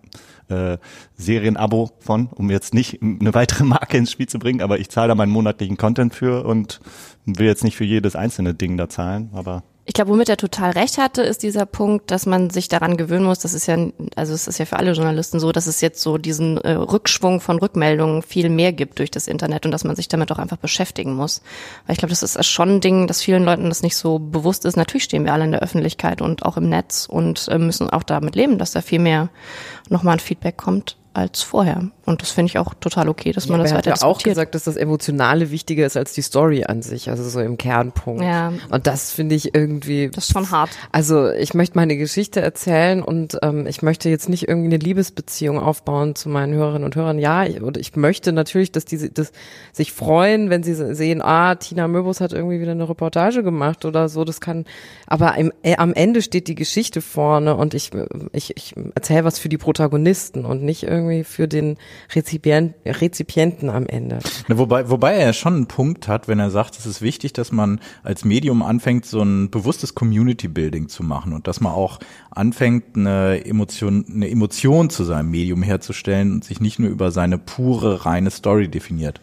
äh, 0.47 0.77
Serienabo 1.15 1.89
von, 1.97 2.27
um 2.27 2.51
jetzt 2.51 2.75
nicht 2.75 3.01
eine 3.01 3.33
weitere 3.33 3.63
Marke 3.63 3.97
ins 3.97 4.11
Spiel 4.11 4.27
zu 4.27 4.37
bringen, 4.37 4.61
aber 4.61 4.77
ich 4.77 4.89
zahle 4.89 5.07
da 5.07 5.15
meinen 5.15 5.31
monatlichen 5.31 5.77
Content 5.77 6.13
für 6.13 6.45
und 6.45 6.81
will 7.25 7.47
jetzt 7.47 7.63
nicht 7.63 7.75
für 7.75 7.83
jedes 7.83 8.15
einzelne 8.15 8.53
Ding 8.53 8.77
da 8.77 8.89
zahlen, 8.89 9.31
aber 9.33 9.63
Ich 9.83 9.95
glaube, 9.95 10.11
womit 10.11 10.29
er 10.29 10.37
total 10.37 10.71
recht 10.71 10.99
hatte, 10.99 11.23
ist 11.23 11.41
dieser 11.41 11.65
Punkt, 11.65 12.11
dass 12.11 12.27
man 12.27 12.51
sich 12.51 12.67
daran 12.67 12.97
gewöhnen 12.97 13.25
muss. 13.25 13.39
Das 13.39 13.55
ist 13.55 13.65
ja, 13.65 13.77
also 14.15 14.33
es 14.33 14.47
ist 14.47 14.59
ja 14.59 14.65
für 14.65 14.77
alle 14.77 14.91
Journalisten 14.91 15.39
so, 15.39 15.51
dass 15.51 15.65
es 15.65 15.81
jetzt 15.81 16.01
so 16.01 16.19
diesen 16.19 16.59
äh, 16.59 16.73
Rückschwung 16.73 17.41
von 17.41 17.57
Rückmeldungen 17.57 18.21
viel 18.21 18.49
mehr 18.49 18.73
gibt 18.73 18.99
durch 18.99 19.09
das 19.09 19.27
Internet 19.27 19.65
und 19.65 19.71
dass 19.71 19.83
man 19.83 19.95
sich 19.95 20.07
damit 20.07 20.31
auch 20.31 20.37
einfach 20.37 20.57
beschäftigen 20.57 21.15
muss. 21.15 21.41
Weil 21.87 21.93
ich 21.93 21.99
glaube, 21.99 22.11
das 22.11 22.21
ist 22.21 22.45
schon 22.45 22.75
ein 22.75 22.81
Ding, 22.81 23.07
dass 23.07 23.23
vielen 23.23 23.43
Leuten 23.43 23.69
das 23.69 23.81
nicht 23.81 23.97
so 23.97 24.19
bewusst 24.19 24.65
ist. 24.65 24.77
Natürlich 24.77 25.05
stehen 25.05 25.25
wir 25.25 25.33
alle 25.33 25.45
in 25.45 25.51
der 25.51 25.63
Öffentlichkeit 25.63 26.21
und 26.21 26.43
auch 26.43 26.57
im 26.57 26.69
Netz 26.69 27.07
und 27.09 27.47
äh, 27.47 27.57
müssen 27.57 27.89
auch 27.89 28.03
damit 28.03 28.35
leben, 28.35 28.59
dass 28.59 28.71
da 28.71 28.81
viel 28.81 28.99
mehr 28.99 29.29
nochmal 29.89 30.13
ein 30.13 30.19
Feedback 30.19 30.57
kommt 30.57 30.95
als 31.13 31.41
vorher. 31.41 31.89
Und 32.05 32.21
das 32.21 32.31
finde 32.31 32.49
ich 32.49 32.57
auch 32.57 32.73
total 32.73 33.09
okay, 33.09 33.31
dass 33.31 33.47
man 33.47 33.55
aber 33.55 33.63
das 33.63 33.71
er 33.71 33.77
weiter 33.77 33.89
ja 33.89 33.95
auch 33.95 34.17
diskutiert. 34.17 34.35
gesagt, 34.35 34.55
dass 34.55 34.63
das 34.63 34.75
Emotionale 34.75 35.51
wichtiger 35.51 35.85
ist 35.85 35.97
als 35.97 36.13
die 36.13 36.21
Story 36.21 36.63
an 36.65 36.81
sich, 36.81 37.09
also 37.09 37.27
so 37.27 37.39
im 37.39 37.57
Kernpunkt. 37.57 38.23
Ja. 38.23 38.53
Und 38.69 38.87
das 38.87 39.11
finde 39.11 39.35
ich 39.35 39.53
irgendwie. 39.53 40.09
Das 40.09 40.25
ist 40.25 40.33
schon 40.33 40.51
hart. 40.51 40.71
Also 40.91 41.29
ich 41.29 41.53
möchte 41.53 41.77
meine 41.77 41.97
Geschichte 41.97 42.41
erzählen 42.41 43.01
und 43.03 43.37
ähm, 43.43 43.67
ich 43.67 43.81
möchte 43.81 44.09
jetzt 44.09 44.29
nicht 44.29 44.47
irgendwie 44.47 44.73
eine 44.73 44.77
Liebesbeziehung 44.77 45.59
aufbauen 45.59 46.15
zu 46.15 46.29
meinen 46.29 46.53
Hörerinnen 46.53 46.85
und 46.85 46.95
Hörern. 46.95 47.19
Ja, 47.19 47.45
ich, 47.45 47.61
und 47.61 47.77
ich 47.77 47.95
möchte 47.95 48.31
natürlich, 48.31 48.71
dass 48.71 48.85
die 48.85 49.13
das, 49.13 49.31
sich 49.71 49.91
freuen, 49.91 50.49
wenn 50.49 50.63
sie 50.63 50.73
sehen, 50.95 51.21
ah, 51.21 51.55
Tina 51.55 51.87
Möbus 51.87 52.21
hat 52.21 52.33
irgendwie 52.33 52.59
wieder 52.61 52.71
eine 52.71 52.89
Reportage 52.89 53.43
gemacht 53.43 53.85
oder 53.85 54.09
so. 54.09 54.23
Das 54.25 54.41
kann, 54.41 54.65
aber 55.07 55.35
im, 55.37 55.51
äh, 55.63 55.75
am 55.77 55.93
Ende 55.93 56.21
steht 56.21 56.47
die 56.47 56.55
Geschichte 56.55 57.01
vorne 57.01 57.55
und 57.55 57.73
ich, 57.73 57.91
ich, 58.31 58.55
ich 58.55 58.75
erzähle 58.95 59.23
was 59.23 59.39
für 59.39 59.49
die 59.49 59.57
Protagonisten 59.57 60.45
und 60.45 60.63
nicht 60.63 60.83
irgendwie 61.01 61.23
für 61.23 61.47
den 61.47 61.77
Rezipient, 62.13 62.73
Rezipienten 62.85 63.69
am 63.69 63.85
Ende. 63.85 64.19
Ne, 64.47 64.57
Wobei, 64.57 64.89
wobei 64.89 65.13
er 65.13 65.27
ja 65.27 65.33
schon 65.33 65.55
einen 65.55 65.67
Punkt 65.67 66.07
hat, 66.07 66.27
wenn 66.27 66.39
er 66.39 66.49
sagt, 66.49 66.77
es 66.77 66.85
ist 66.85 67.01
wichtig, 67.01 67.33
dass 67.33 67.51
man 67.51 67.79
als 68.03 68.25
Medium 68.25 68.61
anfängt, 68.61 69.05
so 69.05 69.21
ein 69.21 69.49
bewusstes 69.49 69.95
Community 69.95 70.47
Building 70.47 70.89
zu 70.89 71.03
machen 71.03 71.33
und 71.33 71.47
dass 71.47 71.61
man 71.61 71.73
auch 71.73 71.99
anfängt, 72.29 72.95
eine 72.95 73.45
Emotion, 73.45 74.05
eine 74.09 74.29
Emotion 74.29 74.89
zu 74.89 75.03
seinem 75.03 75.31
Medium 75.31 75.63
herzustellen 75.63 76.31
und 76.31 76.43
sich 76.43 76.59
nicht 76.59 76.79
nur 76.79 76.89
über 76.89 77.11
seine 77.11 77.37
pure, 77.37 78.05
reine 78.05 78.31
Story 78.31 78.67
definiert. 78.67 79.19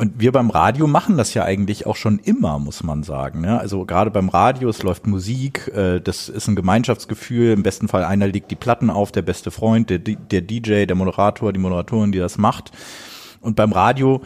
Und 0.00 0.18
wir 0.18 0.32
beim 0.32 0.48
Radio 0.48 0.86
machen 0.86 1.18
das 1.18 1.34
ja 1.34 1.44
eigentlich 1.44 1.84
auch 1.86 1.96
schon 1.96 2.20
immer, 2.20 2.58
muss 2.58 2.82
man 2.82 3.02
sagen. 3.02 3.42
Ne? 3.42 3.60
Also 3.60 3.84
gerade 3.84 4.10
beim 4.10 4.30
Radio, 4.30 4.70
es 4.70 4.82
läuft 4.82 5.06
Musik, 5.06 5.70
äh, 5.74 6.00
das 6.00 6.30
ist 6.30 6.48
ein 6.48 6.56
Gemeinschaftsgefühl. 6.56 7.52
Im 7.52 7.62
besten 7.62 7.86
Fall 7.86 8.04
einer 8.04 8.26
legt 8.26 8.50
die 8.50 8.56
Platten 8.56 8.88
auf, 8.88 9.12
der 9.12 9.20
beste 9.20 9.50
Freund, 9.50 9.90
der, 9.90 9.98
der 9.98 10.40
DJ, 10.40 10.86
der 10.86 10.94
Moderator, 10.94 11.09
die 11.10 11.60
Moderatorin, 11.60 12.12
die 12.12 12.18
das 12.18 12.38
macht. 12.38 12.72
Und 13.40 13.56
beim 13.56 13.72
Radio 13.72 14.22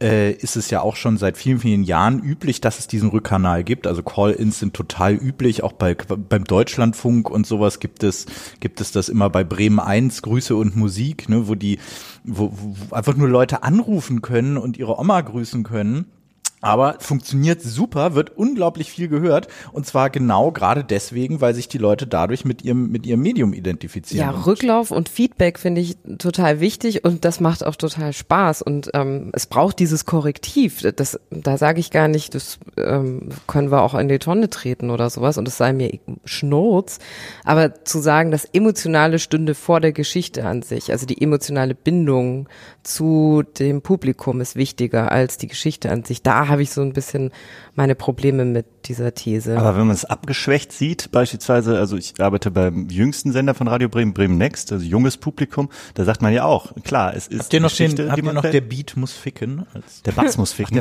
äh, 0.00 0.32
ist 0.32 0.56
es 0.56 0.70
ja 0.70 0.80
auch 0.80 0.96
schon 0.96 1.16
seit 1.16 1.36
vielen, 1.36 1.58
vielen 1.58 1.84
Jahren 1.84 2.22
üblich, 2.22 2.60
dass 2.60 2.78
es 2.78 2.86
diesen 2.86 3.10
Rückkanal 3.10 3.64
gibt. 3.64 3.86
Also 3.86 4.02
Call-ins 4.02 4.58
sind 4.58 4.74
total 4.74 5.14
üblich, 5.14 5.62
auch 5.62 5.72
bei, 5.72 5.94
beim 5.94 6.44
Deutschlandfunk 6.44 7.30
und 7.30 7.46
sowas 7.46 7.80
gibt 7.80 8.02
es, 8.02 8.26
gibt 8.60 8.80
es 8.80 8.92
das 8.92 9.08
immer 9.08 9.30
bei 9.30 9.44
Bremen 9.44 9.78
1, 9.78 10.22
Grüße 10.22 10.56
und 10.56 10.76
Musik, 10.76 11.28
ne, 11.28 11.48
wo 11.48 11.54
die, 11.54 11.78
wo, 12.24 12.52
wo 12.52 12.94
einfach 12.94 13.16
nur 13.16 13.28
Leute 13.28 13.62
anrufen 13.62 14.22
können 14.22 14.56
und 14.56 14.76
ihre 14.76 14.98
Oma 14.98 15.20
grüßen 15.20 15.62
können 15.62 16.06
aber 16.64 16.96
funktioniert 16.98 17.60
super, 17.60 18.14
wird 18.14 18.38
unglaublich 18.38 18.90
viel 18.90 19.08
gehört 19.08 19.48
und 19.72 19.86
zwar 19.86 20.08
genau 20.08 20.50
gerade 20.50 20.82
deswegen, 20.82 21.42
weil 21.42 21.54
sich 21.54 21.68
die 21.68 21.76
Leute 21.76 22.06
dadurch 22.06 22.46
mit 22.46 22.64
ihrem 22.64 22.90
mit 22.90 23.04
ihrem 23.04 23.20
Medium 23.20 23.52
identifizieren. 23.52 24.32
Ja, 24.32 24.42
Rücklauf 24.46 24.90
und 24.90 25.10
Feedback 25.10 25.58
finde 25.58 25.82
ich 25.82 25.98
total 26.18 26.60
wichtig 26.60 27.04
und 27.04 27.26
das 27.26 27.38
macht 27.38 27.66
auch 27.66 27.76
total 27.76 28.14
Spaß 28.14 28.62
und 28.62 28.90
ähm, 28.94 29.30
es 29.34 29.46
braucht 29.46 29.78
dieses 29.78 30.06
Korrektiv. 30.06 30.80
Das 30.96 31.20
da 31.30 31.58
sage 31.58 31.80
ich 31.80 31.90
gar 31.90 32.08
nicht, 32.08 32.34
das 32.34 32.58
ähm, 32.78 33.28
können 33.46 33.70
wir 33.70 33.82
auch 33.82 33.94
in 33.94 34.08
die 34.08 34.18
Tonne 34.18 34.48
treten 34.48 34.88
oder 34.88 35.10
sowas 35.10 35.36
und 35.36 35.46
es 35.46 35.58
sei 35.58 35.74
mir 35.74 35.98
Schnurz, 36.24 36.98
aber 37.44 37.84
zu 37.84 37.98
sagen, 37.98 38.30
das 38.30 38.46
emotionale 38.46 39.18
stünde 39.18 39.54
vor 39.54 39.80
der 39.80 39.92
Geschichte 39.92 40.46
an 40.46 40.62
sich, 40.62 40.90
also 40.92 41.04
die 41.04 41.20
emotionale 41.20 41.74
Bindung 41.74 42.48
zu 42.82 43.42
dem 43.58 43.82
Publikum 43.82 44.40
ist 44.40 44.56
wichtiger 44.56 45.12
als 45.12 45.36
die 45.36 45.48
Geschichte 45.48 45.90
an 45.90 46.04
sich. 46.04 46.22
Da 46.22 46.53
habe 46.54 46.62
ich 46.62 46.70
so 46.70 46.82
ein 46.82 46.92
bisschen 46.92 47.32
meine 47.74 47.96
Probleme 47.96 48.44
mit 48.44 48.66
dieser 48.88 49.14
These. 49.14 49.58
Aber 49.58 49.76
wenn 49.76 49.86
man 49.86 49.94
es 49.94 50.04
abgeschwächt 50.04 50.72
sieht, 50.72 51.10
beispielsweise, 51.10 51.78
also 51.78 51.96
ich 51.96 52.14
arbeite 52.18 52.50
beim 52.50 52.88
jüngsten 52.88 53.32
Sender 53.32 53.54
von 53.54 53.68
Radio 53.68 53.88
Bremen, 53.88 54.14
Bremen 54.14 54.38
Next, 54.38 54.72
also 54.72 54.84
junges 54.84 55.16
Publikum, 55.16 55.70
da 55.94 56.04
sagt 56.04 56.22
man 56.22 56.32
ja 56.32 56.44
auch, 56.44 56.72
klar, 56.84 57.14
es 57.14 57.26
ist 57.26 57.40
habt 57.44 57.54
ihr 57.54 57.60
noch, 57.60 57.72
den, 57.72 58.10
habt 58.10 58.22
ihr 58.22 58.32
noch 58.32 58.42
der 58.42 58.60
Beat 58.60 58.96
muss 58.96 59.12
ficken? 59.12 59.66
Der 60.04 60.12
Bass 60.12 60.36
muss 60.36 60.52
ficken. 60.52 60.80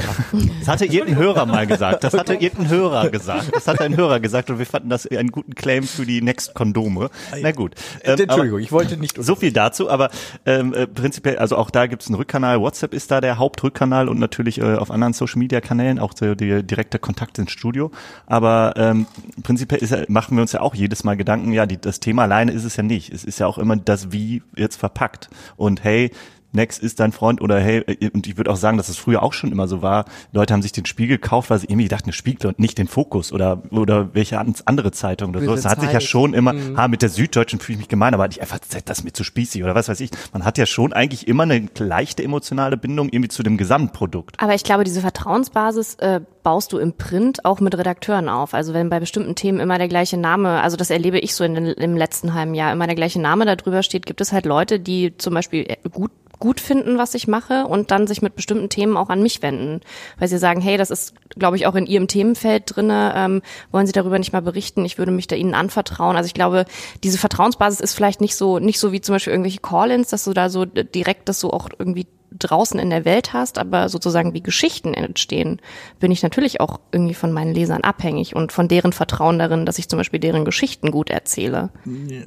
das 0.59 0.67
hatte 0.67 0.85
irgendein 0.85 1.17
Hörer 1.17 1.45
mal 1.45 1.67
gesagt. 1.67 2.03
Das 2.03 2.13
hatte 2.13 2.33
irgendein 2.33 2.69
Hörer 2.69 3.09
gesagt. 3.09 3.51
Das 3.53 3.67
hatte 3.67 3.83
ein 3.83 3.95
Hörer 3.95 4.19
gesagt 4.19 4.49
und 4.49 4.59
wir 4.59 4.65
fanden 4.65 4.89
das 4.89 5.07
einen 5.07 5.31
guten 5.31 5.55
Claim 5.55 5.83
für 5.83 6.05
die 6.05 6.21
Next-Kondome. 6.21 7.09
Na 7.41 7.51
gut. 7.51 7.75
Ähm, 8.03 8.19
Entschuldigung, 8.19 8.59
ich 8.59 8.71
wollte 8.71 8.97
nicht. 8.97 9.21
So 9.23 9.35
viel 9.35 9.51
dazu, 9.51 9.89
aber 9.89 10.09
ähm, 10.45 10.73
äh, 10.73 10.87
prinzipiell, 10.87 11.37
also 11.37 11.55
auch 11.55 11.69
da 11.69 11.87
gibt 11.87 12.01
es 12.01 12.07
einen 12.09 12.15
Rückkanal. 12.15 12.59
WhatsApp 12.59 12.93
ist 12.93 13.11
da 13.11 13.21
der 13.21 13.37
Hauptrückkanal 13.37 14.09
und 14.09 14.19
natürlich 14.19 14.59
äh, 14.59 14.75
auf 14.75 14.91
anderen 14.91 15.13
Social-Media-Kanälen 15.13 15.99
auch 15.99 16.13
der, 16.13 16.35
der 16.35 16.63
direkte 16.63 16.99
Kontakt 16.99 17.39
ins 17.39 17.51
Studio. 17.51 17.91
Aber 18.25 18.73
ähm, 18.77 19.05
prinzipiell 19.43 19.81
ist, 19.81 20.09
machen 20.09 20.37
wir 20.37 20.41
uns 20.41 20.51
ja 20.51 20.61
auch 20.61 20.75
jedes 20.75 21.03
Mal 21.03 21.17
Gedanken, 21.17 21.51
ja, 21.51 21.65
die, 21.65 21.79
das 21.79 21.99
Thema 21.99 22.23
alleine 22.23 22.51
ist 22.51 22.63
es 22.63 22.75
ja 22.75 22.83
nicht. 22.83 23.13
Es 23.13 23.23
ist 23.23 23.39
ja 23.39 23.47
auch 23.47 23.57
immer 23.57 23.75
das 23.75 24.11
Wie 24.11 24.43
jetzt 24.55 24.77
verpackt. 24.77 25.29
Und 25.55 25.83
hey, 25.83 26.11
Next 26.53 26.81
ist 26.81 26.99
dein 26.99 27.11
Freund 27.11 27.41
oder 27.41 27.59
hey, 27.59 27.79
äh, 27.79 28.09
und 28.09 28.27
ich 28.27 28.37
würde 28.37 28.51
auch 28.51 28.55
sagen, 28.55 28.77
dass 28.77 28.89
es 28.89 28.97
früher 28.97 29.23
auch 29.23 29.33
schon 29.33 29.51
immer 29.51 29.67
so 29.67 29.81
war. 29.81 30.05
Leute 30.31 30.53
haben 30.53 30.61
sich 30.61 30.71
den 30.71 30.85
Spiegel 30.85 31.17
gekauft, 31.17 31.49
weil 31.49 31.59
sie 31.59 31.67
irgendwie 31.67 31.87
dachten, 31.87 32.05
der 32.05 32.13
Spiegel 32.13 32.47
und 32.47 32.59
nicht 32.59 32.77
den 32.77 32.87
Fokus 32.87 33.33
oder 33.33 33.63
oder 33.71 34.13
welche 34.13 34.39
andere 34.39 34.91
Zeitung 34.91 35.31
oder 35.31 35.41
so. 35.41 35.53
Es 35.53 35.65
hat 35.65 35.81
sich 35.81 35.91
ja 35.91 35.99
schon 35.99 36.33
immer, 36.33 36.53
mhm. 36.53 36.77
ha, 36.77 36.87
mit 36.87 37.01
der 37.01 37.09
Süddeutschen 37.09 37.59
fühle 37.59 37.75
ich 37.75 37.79
mich 37.79 37.89
gemein, 37.89 38.13
aber 38.13 38.27
ich 38.27 38.41
einfach 38.41 38.59
das 38.85 38.99
ist 38.99 39.03
mir 39.03 39.13
zu 39.13 39.23
spießig 39.23 39.63
oder 39.63 39.75
was 39.75 39.89
weiß 39.89 39.99
ich. 39.99 40.11
Man 40.31 40.45
hat 40.45 40.57
ja 40.57 40.65
schon 40.65 40.93
eigentlich 40.93 41.27
immer 41.27 41.43
eine 41.43 41.67
leichte 41.77 42.23
emotionale 42.23 42.77
Bindung 42.77 43.09
irgendwie 43.09 43.29
zu 43.29 43.43
dem 43.43 43.57
Gesamtprodukt. 43.57 44.39
Aber 44.39 44.53
ich 44.53 44.63
glaube, 44.63 44.83
diese 44.83 45.01
Vertrauensbasis 45.01 45.95
äh, 45.95 46.21
baust 46.43 46.73
du 46.73 46.77
im 46.77 46.93
Print 46.93 47.45
auch 47.45 47.59
mit 47.59 47.77
Redakteuren 47.77 48.29
auf. 48.29 48.53
Also 48.53 48.73
wenn 48.73 48.89
bei 48.89 48.99
bestimmten 48.99 49.35
Themen 49.35 49.59
immer 49.59 49.77
der 49.77 49.87
gleiche 49.87 50.17
Name, 50.17 50.61
also 50.61 50.77
das 50.77 50.89
erlebe 50.89 51.19
ich 51.19 51.33
so 51.35 51.43
in 51.43 51.55
den, 51.55 51.65
im 51.65 51.97
letzten 51.97 52.33
halben 52.33 52.53
Jahr, 52.53 52.71
immer 52.71 52.85
der 52.85 52.95
gleiche 52.95 53.21
Name 53.21 53.45
da 53.45 53.55
drüber 53.55 53.83
steht, 53.83 54.05
gibt 54.05 54.21
es 54.21 54.31
halt 54.31 54.45
Leute, 54.45 54.79
die 54.79 55.17
zum 55.17 55.33
Beispiel 55.33 55.65
äh, 55.67 55.77
gut 55.89 56.11
gut 56.43 56.59
finden, 56.59 56.97
was 56.97 57.13
ich 57.13 57.29
mache 57.29 57.67
und 57.67 57.89
dann 57.89 58.05
sich 58.05 58.21
mit 58.21 58.35
bestimmten 58.35 58.67
Themen 58.67 58.97
auch 58.97 59.07
an 59.07 59.23
mich 59.23 59.41
wenden, 59.41 59.79
weil 60.19 60.27
sie 60.27 60.37
sagen, 60.37 60.59
hey, 60.59 60.75
das 60.75 60.91
ist, 60.91 61.13
glaube 61.39 61.55
ich, 61.55 61.65
auch 61.67 61.75
in 61.75 61.85
Ihrem 61.85 62.09
Themenfeld 62.09 62.63
drinne, 62.65 63.13
ähm, 63.15 63.41
wollen 63.71 63.87
Sie 63.87 63.93
darüber 63.93 64.19
nicht 64.19 64.33
mal 64.33 64.41
berichten? 64.41 64.83
Ich 64.83 64.97
würde 64.97 65.13
mich 65.13 65.27
da 65.27 65.37
Ihnen 65.37 65.53
anvertrauen. 65.53 66.17
Also 66.17 66.27
ich 66.27 66.33
glaube, 66.33 66.65
diese 67.01 67.17
Vertrauensbasis 67.17 67.79
ist 67.79 67.93
vielleicht 67.93 68.19
nicht 68.19 68.35
so 68.35 68.59
nicht 68.59 68.77
so 68.77 68.91
wie 68.91 68.99
zum 68.99 69.15
Beispiel 69.15 69.31
irgendwelche 69.31 69.61
Call-ins, 69.61 70.09
dass 70.09 70.25
du 70.25 70.33
da 70.33 70.49
so 70.49 70.65
direkt 70.65 71.29
das 71.29 71.39
so 71.39 71.51
auch 71.51 71.69
irgendwie 71.79 72.07
draußen 72.37 72.79
in 72.79 72.89
der 72.89 73.05
Welt 73.05 73.33
hast, 73.33 73.57
aber 73.57 73.89
sozusagen 73.89 74.33
wie 74.33 74.41
Geschichten 74.41 74.93
entstehen, 74.93 75.59
bin 75.99 76.11
ich 76.11 76.23
natürlich 76.23 76.61
auch 76.61 76.79
irgendwie 76.91 77.13
von 77.13 77.31
meinen 77.31 77.53
Lesern 77.53 77.81
abhängig 77.81 78.35
und 78.35 78.51
von 78.51 78.67
deren 78.67 78.93
Vertrauen 78.93 79.39
darin, 79.39 79.65
dass 79.65 79.79
ich 79.79 79.89
zum 79.89 79.97
Beispiel 79.97 80.19
deren 80.19 80.45
Geschichten 80.45 80.91
gut 80.91 81.09
erzähle. 81.09 81.69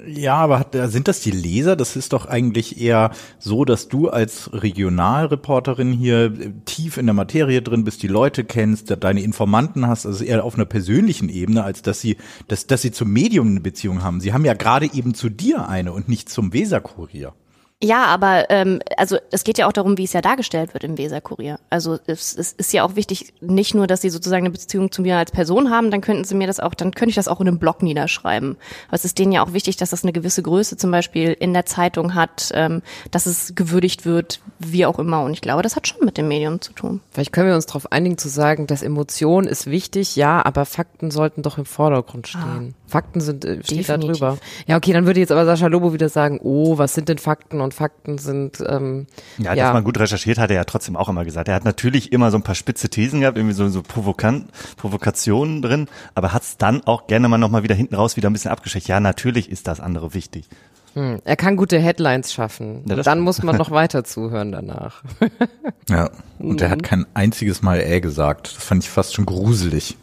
Ja, 0.07 0.37
aber 0.37 0.59
hat, 0.59 0.77
sind 0.91 1.09
das 1.09 1.21
die 1.21 1.31
Leser? 1.31 1.77
Das 1.77 1.97
ist 1.97 2.13
doch 2.13 2.27
eigentlich 2.27 2.81
eher 2.81 3.11
so, 3.39 3.65
dass 3.65 3.89
du 3.89 4.09
als 4.09 4.51
Regionalreporterin 4.53 5.93
hier 5.93 6.33
tief 6.65 6.97
in 6.97 7.07
der 7.07 7.15
Materie 7.15 7.63
drin 7.63 7.85
bist, 7.85 8.03
die 8.03 8.09
Leute 8.09 8.45
kennst, 8.45 8.95
deine 9.01 9.23
Informanten 9.23 9.87
hast, 9.87 10.07
also 10.07 10.25
eher 10.25 10.45
auf 10.45 10.55
einer 10.55 10.65
persönlichen 10.65 11.29
Ebene, 11.29 11.65
als 11.65 11.83
dass 11.83 12.01
sie, 12.01 12.17
dass, 12.49 12.67
dass 12.67 12.83
sie 12.83 12.93
zum 12.93 13.13
Medium 13.13 13.49
eine 13.49 13.61
Beziehung 13.61 14.03
haben. 14.03 14.21
Sie 14.21 14.33
haben 14.33 14.45
ja 14.45 14.55
gerade 14.55 14.93
eben 14.93 15.15
zu 15.15 15.29
dir 15.29 15.69
eine 15.69 15.93
und 15.93 16.09
nicht 16.09 16.29
zum 16.29 16.53
Weserkurier. 16.53 17.35
Ja, 17.83 18.07
aber 18.07 18.49
ähm, 18.49 18.81
also 18.97 19.19
es 19.31 19.45
geht 19.45 19.59
ja 19.59 19.67
auch 19.67 19.73
darum, 19.73 19.99
wie 19.99 20.05
es 20.05 20.15
ja 20.15 20.23
dargestellt 20.23 20.73
wird 20.73 20.83
im 20.83 20.97
Weserkurier. 20.97 21.61
Also 21.69 21.99
es, 22.07 22.35
es 22.35 22.53
ist 22.53 22.73
ja 22.73 22.83
auch 22.85 22.97
wichtig, 22.97 23.35
nicht 23.43 23.75
nur, 23.75 23.87
dass 23.87 24.01
sie 24.01 24.09
sozusagen 24.09 24.47
eine 24.47 24.53
Beziehung 24.53 24.91
zu 24.91 25.03
mir 25.03 25.19
als 25.19 25.31
Person 25.31 25.71
haben, 25.71 25.91
dann 25.91 26.01
könnten 26.01 26.25
sie 26.25 26.35
mir 26.35 26.47
das 26.47 26.59
auch, 26.59 26.73
dann 26.73 26.93
könnte 26.93 27.11
ich 27.11 27.17
das 27.17 27.29
auch 27.29 27.39
in 27.43 27.49
einem 27.49 27.59
Blog 27.59 27.83
niederschreiben. 27.83 28.57
Aber 28.89 28.95
es 28.95 29.05
ist 29.05 29.19
denen 29.19 29.33
ja 29.33 29.45
auch 29.45 29.53
wichtig, 29.53 29.77
dass 29.77 29.91
das 29.91 30.05
eine 30.05 30.15
gewisse 30.15 30.43
Größe 30.43 30.79
zum 30.79 30.91
Beispiel 30.91 31.37
in 31.39 31.53
der 31.53 31.67
Zeitung 31.67 32.15
hat, 32.15 32.51
ähm, 32.55 32.81
dass 33.11 33.27
es 33.27 33.55
gewürdigt 33.55 34.07
wird, 34.07 34.41
wie 34.59 34.87
auch 34.87 34.99
immer. 34.99 35.23
Und 35.23 35.35
ich 35.35 35.43
glaube, 35.43 35.63
das 35.63 35.77
hat 35.77 35.87
schon 35.87 36.03
mit 36.03 36.17
dem 36.17 36.29
Medium 36.29 36.63
zu 36.63 36.73
tun. 36.73 37.03
Vielleicht 37.11 37.33
können 37.33 37.49
wir 37.49 37.57
uns 37.57 37.67
darauf 37.67 37.93
einigen 37.93 38.17
zu 38.17 38.31
sagen, 38.31 38.67
dass 38.67 38.83
Emotion 38.83 39.45
ist 39.45 39.67
wichtig, 39.67 40.17
ja, 40.17 40.43
aber 40.47 40.65
Fakten 40.65 41.11
sollten 41.11 41.43
doch 41.43 41.59
im 41.59 41.67
Vordergrund 41.67 42.25
ah. 42.29 42.39
stehen. 42.39 42.75
Ah, 42.75 42.89
Fakten 42.89 43.21
sind 43.21 43.45
äh, 43.45 43.63
steht 43.63 43.89
da 43.91 43.99
drüber. 43.99 44.39
Ja, 44.67 44.79
okay, 44.79 44.95
dann 44.95 45.05
würde 45.05 45.21
jetzt 45.21 45.33
aber 45.33 45.45
Sascha 45.45 45.67
Lobo 45.67 45.93
wieder 45.93 46.09
sagen, 46.09 46.41
oh, 46.43 46.79
was 46.79 46.95
sind 46.95 47.11
denn 47.11 47.19
Fakten? 47.19 47.61
Und 47.67 47.75
Fakten 47.75 48.17
sind. 48.17 48.65
Ähm, 48.67 49.07
ja, 49.37 49.53
ja, 49.53 49.65
dass 49.65 49.75
man 49.75 49.85
gut 49.85 49.99
recherchiert, 49.99 50.39
hat 50.39 50.51
er 50.51 50.57
ja 50.57 50.65
trotzdem 50.65 50.97
auch 50.97 51.09
immer 51.09 51.25
gesagt. 51.25 51.49
Er 51.49 51.55
hat 51.55 51.65
natürlich 51.65 52.13
immer 52.13 52.31
so 52.31 52.39
ein 52.39 52.43
paar 52.43 52.55
spitze 52.55 52.89
Thesen 52.89 53.21
gehabt, 53.21 53.37
irgendwie 53.37 53.55
so, 53.55 53.69
so 53.69 53.83
Provokan 53.83 54.49
Provokationen 54.77 55.61
drin, 55.61 55.89
aber 56.15 56.33
hat 56.33 56.43
es 56.43 56.57
dann 56.57 56.83
auch 56.85 57.07
gerne 57.07 57.29
mal 57.29 57.39
nochmal 57.39 57.63
wieder 57.63 57.75
hinten 57.75 57.95
raus 57.95 58.17
wieder 58.17 58.31
ein 58.31 58.33
bisschen 58.33 58.51
abgeschickt. 58.51 58.89
Ja, 58.89 59.01
natürlich 59.01 59.51
ist 59.51 59.67
das 59.67 59.81
andere 59.81 60.15
wichtig. 60.15 60.49
Hm, 60.95 61.21
er 61.25 61.37
kann 61.37 61.57
gute 61.57 61.79
Headlines 61.79 62.33
schaffen. 62.33 62.83
Ja, 62.89 62.97
dann 62.97 63.21
muss 63.21 63.43
man 63.43 63.57
noch 63.57 63.71
weiter 63.73 64.03
zuhören 64.05 64.51
danach. 64.51 65.03
ja, 65.91 66.11
und 66.39 66.63
er 66.63 66.71
hat 66.71 66.83
kein 66.83 67.05
einziges 67.13 67.61
Mal 67.61 67.81
äh 67.81 68.01
gesagt. 68.01 68.57
Das 68.57 68.65
fand 68.65 68.83
ich 68.83 68.89
fast 68.89 69.15
schon 69.15 69.27
gruselig. 69.27 69.99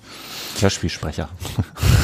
Hörspielsprecher. 0.60 1.30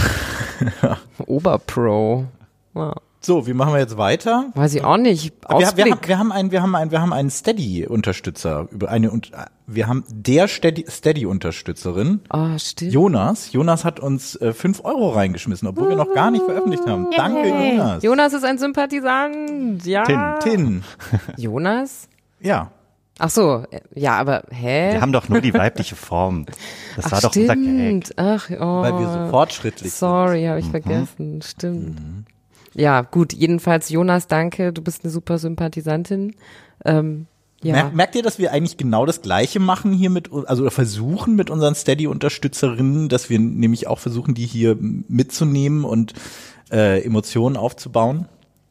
ja. 0.82 0.98
Oberpro. 1.20 2.26
Wow. 2.74 2.96
So, 3.22 3.48
wie 3.48 3.54
machen 3.54 3.74
wir 3.74 3.80
jetzt 3.80 3.98
weiter? 3.98 4.46
Weiß 4.56 4.74
ich 4.74 4.84
auch 4.84 4.96
nicht. 4.96 5.34
Wir, 5.50 5.60
wir, 5.60 5.92
haben, 5.92 6.00
wir 6.08 6.18
haben 6.18 6.32
einen, 6.32 6.52
wir 6.52 6.62
haben 6.62 6.76
einen, 6.76 6.92
wir 6.92 7.02
haben 7.02 7.12
einen 7.12 7.30
Steady-Unterstützer 7.30 8.68
über 8.72 8.90
eine 8.90 9.12
und 9.12 9.32
wir 9.68 9.88
haben 9.88 10.06
der 10.10 10.48
Steady-Unterstützerin. 10.48 12.22
Ah, 12.30 12.56
oh, 12.56 12.58
stimmt. 12.58 12.94
Jonas. 12.94 13.52
Jonas 13.52 13.84
hat 13.84 14.00
uns 14.00 14.38
äh, 14.38 14.54
fünf 14.54 14.86
Euro 14.86 15.10
reingeschmissen, 15.10 15.68
obwohl 15.68 15.90
wir 15.90 15.98
noch 15.98 16.14
gar 16.14 16.32
nicht 16.32 16.46
veröffentlicht 16.46 16.88
haben. 16.88 17.12
Yay. 17.12 17.18
Danke, 17.18 17.50
Jonas. 17.50 18.04
Jonas 18.04 18.34
ist 18.34 18.46
ein 18.46 18.58
Sympathisant. 18.58 19.86
Ja. 19.86 20.04
Tin, 20.04 20.22
Tin. 20.42 20.84
Jonas? 21.38 22.08
Ja. 22.40 22.72
Ach 23.22 23.30
so, 23.30 23.66
ja, 23.94 24.18
aber 24.18 24.44
hä? 24.50 24.94
Wir 24.94 25.02
haben 25.02 25.12
doch 25.12 25.28
nur 25.28 25.42
die 25.42 25.54
weibliche 25.54 25.98
Form. 25.98 26.46
Das 26.96 27.08
Ach, 27.08 27.12
war 27.12 27.22
doch 27.22 27.32
stimmt. 27.32 27.50
unser 27.50 28.00
Gag. 28.00 28.14
Ach, 28.16 28.50
oh. 28.52 28.82
Weil 28.82 28.98
wir 28.98 29.10
so 29.10 29.30
fortschrittlich 29.30 29.92
Sorry, 29.92 30.46
habe 30.46 30.60
ich 30.60 30.68
mhm. 30.68 30.72
vergessen. 30.72 31.42
Stimmt. 31.42 32.00
Mhm. 32.00 32.26
Ja, 32.76 33.02
gut, 33.02 33.34
jedenfalls 33.34 33.90
Jonas, 33.90 34.28
danke, 34.28 34.74
du 34.74 34.82
bist 34.82 35.04
eine 35.04 35.12
super 35.12 35.38
Sympathisantin. 35.38 36.36
Ähm, 36.86 37.28
ja. 37.62 37.90
Merkt 37.90 38.16
ihr, 38.16 38.24
dass 38.24 38.40
wir 38.40 38.54
eigentlich 38.54 38.78
genau 38.78 39.06
das 39.06 39.22
Gleiche 39.22 39.60
machen 39.60 39.92
hier 39.92 40.10
mit, 40.10 40.32
also 40.32 40.70
versuchen 40.70 41.36
mit 41.36 41.50
unseren 41.50 41.76
Steady-Unterstützerinnen, 41.76 43.10
dass 43.10 43.30
wir 43.30 43.38
nämlich 43.40 43.88
auch 43.88 44.00
versuchen, 44.00 44.34
die 44.34 44.46
hier 44.46 44.78
mitzunehmen 44.80 45.84
und 45.84 46.14
äh, 46.72 47.04
Emotionen 47.04 47.58
aufzubauen? 47.58 48.28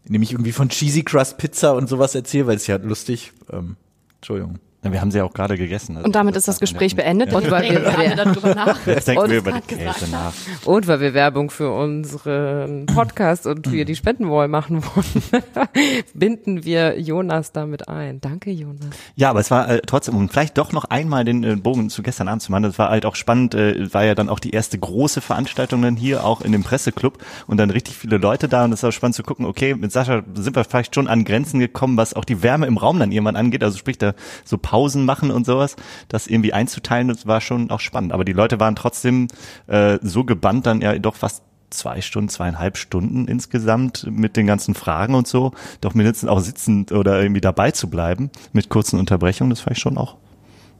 Nämlich 0.06 0.32
irgendwie 0.32 0.52
von 0.52 0.70
Cheesy 0.70 1.02
Crust 1.02 1.36
Pizza 1.36 1.74
und 1.74 1.86
sowas 1.88 2.14
erzählen, 2.14 2.46
weil 2.46 2.56
es 2.56 2.66
ja 2.66 2.76
lustig. 2.76 3.32
Ähm, 3.52 3.76
Entschuldigung. 4.16 4.58
Wir 4.82 5.00
haben 5.00 5.10
sie 5.10 5.18
ja 5.18 5.24
auch 5.24 5.32
gerade 5.32 5.56
gegessen. 5.56 5.96
Also 5.96 6.06
und 6.06 6.14
damit 6.14 6.36
ist 6.36 6.46
das 6.46 6.60
Gespräch 6.60 6.94
beendet. 6.94 7.34
Und 7.34 7.50
weil 7.50 7.68
wir, 7.68 8.14
darüber 8.14 8.54
nach. 8.54 8.78
Jetzt 8.86 9.08
denken 9.08 9.28
wir 9.28 9.38
über 9.38 9.52
die 9.52 9.60
Käse 9.60 10.08
nach. 10.08 10.32
Und 10.64 10.86
weil 10.86 11.00
wir 11.00 11.14
Werbung 11.14 11.50
für 11.50 11.72
unseren 11.72 12.86
Podcast 12.86 13.46
und 13.46 13.72
wir 13.72 13.84
die 13.84 13.96
Spendenwall 13.96 14.46
machen 14.46 14.84
wollen, 14.84 15.42
binden 16.14 16.64
wir 16.64 17.00
Jonas 17.00 17.50
damit 17.50 17.88
ein. 17.88 18.20
Danke, 18.20 18.52
Jonas. 18.52 18.86
Ja, 19.16 19.30
aber 19.30 19.40
es 19.40 19.50
war 19.50 19.68
äh, 19.68 19.80
trotzdem, 19.84 20.14
um 20.14 20.28
vielleicht 20.28 20.56
doch 20.56 20.72
noch 20.72 20.84
einmal 20.84 21.24
den 21.24 21.42
äh, 21.42 21.56
Bogen 21.56 21.90
zu 21.90 22.02
gestern 22.02 22.28
Abend 22.28 22.42
zu 22.42 22.52
machen, 22.52 22.62
das 22.62 22.78
war 22.78 22.90
halt 22.90 23.04
auch 23.04 23.16
spannend, 23.16 23.56
äh, 23.56 23.92
war 23.92 24.04
ja 24.04 24.14
dann 24.14 24.28
auch 24.28 24.38
die 24.38 24.50
erste 24.50 24.78
große 24.78 25.20
Veranstaltung 25.20 25.82
dann 25.82 25.96
hier, 25.96 26.24
auch 26.24 26.40
in 26.40 26.52
dem 26.52 26.62
Presseclub 26.62 27.18
und 27.48 27.56
dann 27.56 27.70
richtig 27.70 27.96
viele 27.96 28.18
Leute 28.18 28.48
da 28.48 28.64
und 28.64 28.72
es 28.72 28.84
war 28.84 28.92
spannend 28.92 29.16
zu 29.16 29.24
gucken, 29.24 29.44
okay, 29.44 29.74
mit 29.74 29.90
Sascha 29.90 30.22
sind 30.34 30.54
wir 30.54 30.62
vielleicht 30.62 30.94
schon 30.94 31.08
an 31.08 31.24
Grenzen 31.24 31.58
gekommen, 31.58 31.96
was 31.96 32.14
auch 32.14 32.24
die 32.24 32.44
Wärme 32.44 32.66
im 32.66 32.76
Raum 32.76 33.00
dann 33.00 33.10
irgendwann 33.10 33.36
angeht, 33.36 33.64
also 33.64 33.76
sprich 33.76 33.98
da 33.98 34.14
so 34.44 34.56
Pausen 34.68 35.06
machen 35.06 35.30
und 35.30 35.46
sowas, 35.46 35.76
das 36.08 36.26
irgendwie 36.26 36.52
einzuteilen, 36.52 37.08
das 37.08 37.26
war 37.26 37.40
schon 37.40 37.70
auch 37.70 37.80
spannend. 37.80 38.12
Aber 38.12 38.26
die 38.26 38.34
Leute 38.34 38.60
waren 38.60 38.76
trotzdem 38.76 39.28
äh, 39.66 39.98
so 40.02 40.24
gebannt 40.24 40.66
dann 40.66 40.82
ja 40.82 40.98
doch 40.98 41.16
fast 41.16 41.42
zwei 41.70 42.02
Stunden, 42.02 42.28
zweieinhalb 42.28 42.76
Stunden 42.76 43.26
insgesamt 43.26 44.06
mit 44.10 44.36
den 44.36 44.46
ganzen 44.46 44.74
Fragen 44.74 45.14
und 45.14 45.26
so, 45.26 45.52
doch 45.80 45.94
mindestens 45.94 46.28
auch 46.28 46.40
sitzend 46.40 46.92
oder 46.92 47.20
irgendwie 47.22 47.40
dabei 47.40 47.70
zu 47.70 47.88
bleiben 47.88 48.30
mit 48.52 48.68
kurzen 48.68 48.98
Unterbrechungen, 48.98 49.48
das 49.48 49.60
fand 49.60 49.78
ich 49.78 49.82
schon 49.82 49.96
auch 49.96 50.16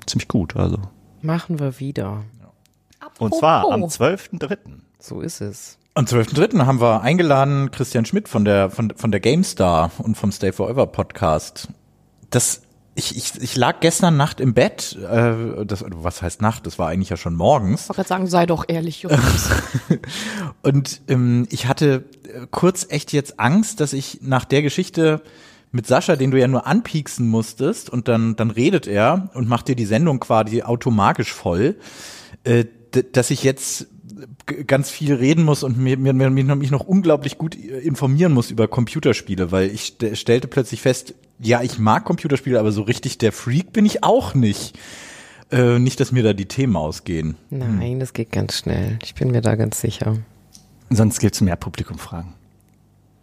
ziemlich 0.06 0.28
gut. 0.28 0.54
Also. 0.54 0.76
Machen 1.22 1.58
wir 1.58 1.80
wieder. 1.80 2.24
Und 3.18 3.34
zwar 3.34 3.70
am 3.72 3.84
12.3. 3.84 4.58
So 4.98 5.22
ist 5.22 5.40
es. 5.40 5.78
Am 5.94 6.04
12.3. 6.04 6.66
haben 6.66 6.80
wir 6.80 7.00
eingeladen 7.00 7.70
Christian 7.70 8.04
Schmidt 8.04 8.28
von 8.28 8.44
der, 8.44 8.68
von, 8.68 8.92
von 8.94 9.10
der 9.10 9.20
GameStar 9.20 9.90
und 9.98 10.16
vom 10.16 10.30
Stay 10.30 10.52
Forever 10.52 10.86
Podcast. 10.86 11.68
Das, 12.30 12.62
ich, 12.98 13.16
ich, 13.16 13.40
ich 13.40 13.56
lag 13.56 13.78
gestern 13.78 14.16
Nacht 14.16 14.40
im 14.40 14.54
Bett, 14.54 14.98
äh, 15.00 15.64
das, 15.64 15.84
was 15.88 16.20
heißt 16.20 16.42
Nacht? 16.42 16.66
Das 16.66 16.80
war 16.80 16.88
eigentlich 16.88 17.10
ja 17.10 17.16
schon 17.16 17.36
morgens. 17.36 17.82
Ich 17.82 17.88
wollte 17.88 17.96
gerade 17.98 18.08
sagen, 18.08 18.26
sei 18.26 18.44
doch 18.44 18.64
ehrlich, 18.66 19.02
Johannes. 19.02 19.50
Und 20.62 21.00
ähm, 21.06 21.46
ich 21.50 21.66
hatte 21.66 22.04
äh, 22.24 22.46
kurz 22.50 22.86
echt 22.90 23.12
jetzt 23.12 23.38
Angst, 23.38 23.78
dass 23.80 23.92
ich 23.92 24.18
nach 24.22 24.44
der 24.44 24.62
Geschichte 24.62 25.22
mit 25.70 25.86
Sascha, 25.86 26.16
den 26.16 26.32
du 26.32 26.40
ja 26.40 26.48
nur 26.48 26.66
anpieksen 26.66 27.28
musstest 27.28 27.90
und 27.90 28.08
dann, 28.08 28.36
dann 28.36 28.50
redet 28.50 28.86
er 28.86 29.28
und 29.34 29.48
macht 29.48 29.68
dir 29.68 29.76
die 29.76 29.84
Sendung 29.84 30.18
quasi 30.18 30.62
automatisch 30.62 31.32
voll, 31.32 31.76
äh, 32.44 32.64
dass 33.12 33.30
ich 33.30 33.42
jetzt 33.42 33.86
ganz 34.66 34.90
viel 34.90 35.14
reden 35.14 35.44
muss 35.44 35.62
und 35.62 35.78
mir, 35.78 35.96
mir, 35.96 36.12
mir 36.12 36.30
mich 36.30 36.70
noch 36.70 36.86
unglaublich 36.86 37.38
gut 37.38 37.54
informieren 37.54 38.32
muss 38.32 38.50
über 38.50 38.68
Computerspiele, 38.68 39.52
weil 39.52 39.70
ich 39.70 39.82
st 39.82 40.16
stellte 40.16 40.48
plötzlich 40.48 40.80
fest, 40.82 41.14
ja, 41.40 41.62
ich 41.62 41.78
mag 41.78 42.04
Computerspiele, 42.04 42.58
aber 42.58 42.72
so 42.72 42.82
richtig 42.82 43.18
der 43.18 43.32
Freak 43.32 43.72
bin 43.72 43.86
ich 43.86 44.02
auch 44.04 44.34
nicht. 44.34 44.78
Äh, 45.50 45.78
nicht, 45.78 45.98
dass 46.00 46.12
mir 46.12 46.22
da 46.22 46.34
die 46.34 46.46
Themen 46.46 46.76
ausgehen. 46.76 47.36
Nein, 47.48 48.00
das 48.00 48.12
geht 48.12 48.32
ganz 48.32 48.58
schnell. 48.58 48.98
Ich 49.02 49.14
bin 49.14 49.30
mir 49.30 49.40
da 49.40 49.54
ganz 49.54 49.80
sicher. 49.80 50.18
Sonst 50.90 51.20
gibt's 51.20 51.40
mehr 51.40 51.56
Publikumfragen. 51.56 52.34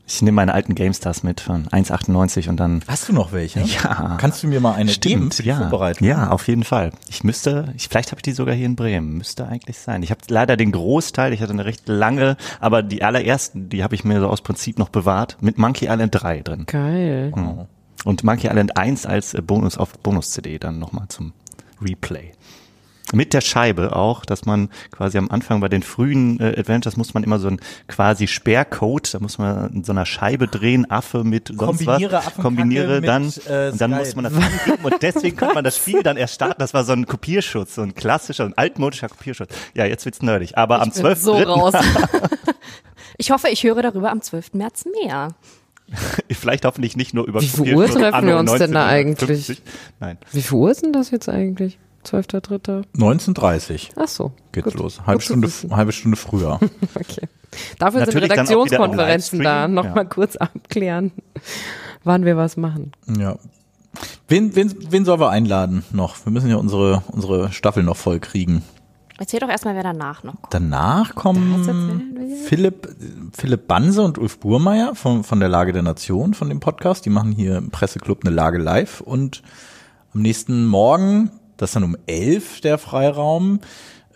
Ich 0.07 0.21
nehme 0.21 0.35
meine 0.35 0.53
alten 0.53 0.75
GameStars 0.75 1.23
mit 1.23 1.41
von 1.41 1.65
1,98 1.67 2.47
und 2.49 2.57
dann 2.57 2.81
Hast 2.87 3.09
du 3.09 3.13
noch 3.13 3.31
welche? 3.31 3.61
Ja. 3.61 4.17
Kannst 4.19 4.43
du 4.43 4.47
mir 4.47 4.59
mal 4.59 4.73
eine 4.73 4.91
geben 4.91 5.31
Stimmt, 5.31 5.39
die 5.39 5.47
ja. 5.47 5.57
Ja, 5.99 6.29
auf 6.29 6.47
jeden 6.47 6.63
Fall. 6.63 6.91
Ich 7.07 7.23
müsste, 7.23 7.73
ich, 7.75 7.87
vielleicht 7.87 8.11
habe 8.11 8.19
ich 8.19 8.23
die 8.23 8.31
sogar 8.31 8.53
hier 8.53 8.67
in 8.67 8.75
Bremen. 8.75 9.17
Müsste 9.17 9.47
eigentlich 9.47 9.79
sein. 9.79 10.03
Ich 10.03 10.11
habe 10.11 10.21
leider 10.27 10.57
den 10.57 10.71
Großteil, 10.71 11.33
ich 11.33 11.41
hatte 11.41 11.53
eine 11.53 11.65
recht 11.65 11.87
lange, 11.87 12.37
aber 12.59 12.83
die 12.83 13.03
allerersten, 13.03 13.69
die 13.69 13.83
habe 13.83 13.95
ich 13.95 14.03
mir 14.03 14.19
so 14.19 14.29
aus 14.29 14.41
Prinzip 14.41 14.77
noch 14.77 14.89
bewahrt, 14.89 15.37
mit 15.41 15.57
Monkey 15.57 15.85
Island 15.85 16.13
3 16.13 16.41
drin. 16.41 16.65
Geil. 16.67 17.31
Mhm. 17.35 17.65
Und 18.03 18.23
Monkey 18.23 18.47
Island 18.47 18.77
1 18.77 19.07
als 19.07 19.33
äh, 19.33 19.41
Bonus 19.41 19.77
auf 19.77 19.97
Bonus-CD 19.99 20.59
dann 20.59 20.77
nochmal 20.77 21.07
zum 21.07 21.33
Replay. 21.81 22.31
Mit 23.13 23.33
der 23.33 23.41
Scheibe 23.41 23.95
auch, 23.95 24.25
dass 24.25 24.45
man 24.45 24.69
quasi 24.91 25.17
am 25.19 25.29
Anfang 25.29 25.61
bei 25.61 25.69
den 25.69 25.83
frühen 25.83 26.39
äh, 26.39 26.55
Adventures 26.57 26.97
muss 26.97 27.13
man 27.13 27.23
immer 27.23 27.37
so 27.37 27.47
ein 27.47 27.59
quasi 27.87 28.27
Sperrcode, 28.27 29.13
da 29.13 29.19
muss 29.19 29.37
man 29.37 29.71
in 29.73 29.83
so 29.83 29.91
einer 29.91 30.07
Scheibe 30.07 30.47
drehen, 30.47 30.89
Affe 30.89 31.23
mit 31.23 31.49
sonst 31.49 31.59
Kombiniere 31.85 32.11
was, 32.11 32.27
Affenkacke 32.27 32.41
kombiniere 32.41 33.01
mit, 33.01 33.07
dann 33.07 33.31
äh, 33.47 33.71
und 33.71 33.79
dann 33.79 33.91
muss 33.91 34.15
man 34.15 34.23
das 34.25 34.33
eingeben 34.33 34.83
und 34.83 34.95
deswegen 35.01 35.37
konnte 35.37 35.55
man 35.55 35.63
das 35.63 35.77
Spiel 35.77 36.01
dann 36.01 36.17
erst 36.17 36.35
starten. 36.35 36.59
Das 36.59 36.73
war 36.73 36.83
so 36.83 36.93
ein 36.93 37.05
Kopierschutz, 37.05 37.75
so 37.75 37.83
ein 37.83 37.93
klassischer, 37.93 38.45
ein 38.45 38.57
altmodischer 38.57 39.09
Kopierschutz. 39.09 39.53
Ja, 39.75 39.85
jetzt 39.85 40.05
wird's 40.05 40.23
nerdig, 40.23 40.57
aber 40.57 40.81
am 40.81 40.87
Ich 40.87 40.95
bin 40.95 41.03
12. 41.03 41.21
so 41.21 41.33
raus. 41.33 41.73
Ich 43.17 43.31
hoffe, 43.31 43.47
ich 43.47 43.63
höre 43.63 43.81
darüber 43.81 44.11
am 44.11 44.21
12. 44.21 44.55
März 44.55 44.85
mehr. 45.01 45.29
vielleicht 46.31 46.65
hoffentlich 46.65 46.97
nicht 46.97 47.13
nur 47.13 47.25
über 47.25 47.41
Wie 47.41 47.47
viel 47.47 47.75
Uhr 47.75 47.87
treffen 47.87 48.27
wir 48.27 48.37
uns 48.37 48.51
denn 48.53 48.71
da 48.71 48.87
1950. 48.87 49.61
Nein. 49.99 50.17
Wie 50.31 50.41
viel 50.41 50.57
Uhr 50.57 50.71
ist 50.71 50.83
denn 50.83 50.93
das 50.93 51.11
jetzt 51.11 51.29
eigentlich? 51.29 51.79
12.3. 52.05 52.85
19.30 52.97 53.89
Ach 53.95 54.07
so. 54.07 54.31
geht's 54.51 54.65
gut. 54.71 54.75
los. 54.79 55.01
Halbe 55.05 55.21
Stunde, 55.21 55.49
halbe 55.71 55.91
Stunde 55.91 56.17
früher. 56.17 56.59
Okay. 56.95 57.27
Dafür 57.79 58.01
Natürlich 58.01 58.23
sind 58.23 58.31
Redaktionskonferenzen 58.31 59.39
da. 59.41 59.65
Livestream, 59.65 59.73
Noch 59.75 59.85
ja. 59.85 59.95
mal 59.95 60.05
kurz 60.09 60.35
abklären, 60.35 61.11
wann 62.03 62.25
wir 62.25 62.35
was 62.37 62.57
machen. 62.57 62.91
ja. 63.17 63.37
Wen, 64.27 64.55
wen, 64.57 64.73
wen 64.91 65.05
sollen 65.05 65.21
wir 65.21 65.29
einladen 65.29 65.85
noch? 65.93 66.17
Wir 66.25 66.31
müssen 66.33 66.49
ja 66.49 66.57
unsere, 66.57 67.03
unsere 67.11 67.53
Staffel 67.53 67.81
noch 67.83 67.95
voll 67.95 68.19
kriegen. 68.19 68.61
Erzähl 69.17 69.39
doch 69.39 69.47
erstmal, 69.47 69.75
wer 69.75 69.83
danach 69.83 70.23
noch 70.23 70.33
kommt. 70.41 70.53
Danach 70.53 71.15
kommen 71.15 72.17
Philipp, 72.45 72.89
Philipp 73.31 73.67
Banse 73.67 74.01
und 74.01 74.17
Ulf 74.17 74.39
Burmeier 74.39 74.95
von, 74.95 75.23
von 75.23 75.39
der 75.39 75.47
Lage 75.47 75.71
der 75.71 75.83
Nation, 75.83 76.33
von 76.33 76.49
dem 76.49 76.59
Podcast. 76.59 77.05
Die 77.05 77.09
machen 77.09 77.31
hier 77.31 77.55
im 77.55 77.69
Presseclub 77.69 78.25
eine 78.25 78.35
Lage 78.35 78.57
live 78.57 78.99
und 78.99 79.41
am 80.13 80.21
nächsten 80.21 80.65
Morgen, 80.65 81.31
das 81.57 81.69
ist 81.71 81.75
dann 81.75 81.83
um 81.83 81.97
elf 82.07 82.61
der 82.61 82.77
Freiraum, 82.77 83.59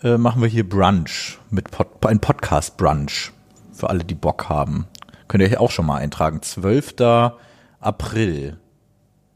äh, 0.03 0.17
machen 0.17 0.41
wir 0.41 0.49
hier 0.49 0.67
Brunch 0.67 1.37
mit 1.49 1.71
Pod, 1.71 2.05
ein 2.05 2.19
Podcast 2.19 2.77
Brunch 2.77 3.31
für 3.73 3.89
alle, 3.89 4.03
die 4.03 4.15
Bock 4.15 4.49
haben. 4.49 4.87
Könnt 5.27 5.41
ihr 5.43 5.47
hier 5.49 5.61
auch 5.61 5.71
schon 5.71 5.85
mal 5.85 5.97
eintragen. 5.97 6.41
12. 6.41 6.95
April. 7.79 8.57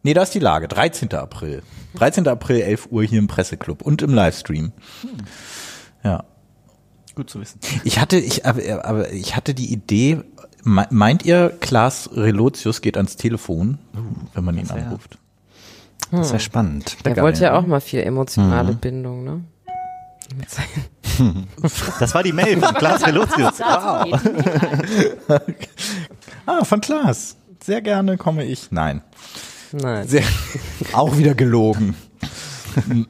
Nee, 0.04 0.14
da 0.14 0.24
ist 0.24 0.34
die 0.34 0.40
Lage. 0.40 0.68
13. 0.68 1.14
April. 1.14 1.64
13. 1.96 2.28
April, 2.28 2.62
11 2.62 2.88
Uhr 2.92 3.04
hier 3.04 3.20
im 3.20 3.28
Presseclub 3.28 3.82
und 3.82 4.02
im 4.02 4.14
Livestream. 4.14 4.74
Ja. 6.04 6.26
Gut 7.16 7.30
zu 7.30 7.40
wissen. 7.40 7.60
Ich 7.84 8.00
hatte, 8.00 8.18
ich, 8.18 8.46
aber, 8.46 8.62
aber 8.86 9.12
ich 9.14 9.36
hatte 9.36 9.54
die 9.54 9.72
Idee, 9.72 10.22
me- 10.64 10.88
meint 10.90 11.24
ihr, 11.24 11.56
Klaas 11.62 12.10
Relotius 12.14 12.82
geht 12.82 12.98
ans 12.98 13.16
Telefon, 13.16 13.78
wenn 14.34 14.44
man 14.44 14.58
ihn 14.58 14.68
wär- 14.70 15.00
anruft? 16.14 16.26
Das 16.26 16.32
wäre 16.34 16.40
spannend. 16.40 16.98
Der 17.06 17.14
geil, 17.14 17.24
wollte 17.24 17.44
ja 17.44 17.58
auch 17.58 17.66
mal 17.66 17.82
viel 17.82 18.00
emotionale 18.02 18.74
Bindung, 18.74 19.24
ne? 19.24 19.44
Das 22.00 22.16
war 22.16 22.24
die 22.24 22.32
Mail 22.34 22.60
von 22.60 22.74
Klaas 22.74 23.06
Relotius. 23.06 23.60
Wow. 23.60 24.22
Ah, 26.46 26.64
von 26.66 26.82
Klaas. 26.82 27.36
Sehr 27.64 27.82
gerne 27.82 28.18
komme 28.18 28.44
ich. 28.46 28.72
Nein. 28.72 29.02
Nein. 29.72 30.08
Sehr, 30.08 30.24
auch 30.92 31.16
wieder 31.18 31.36
gelogen. 31.36 31.96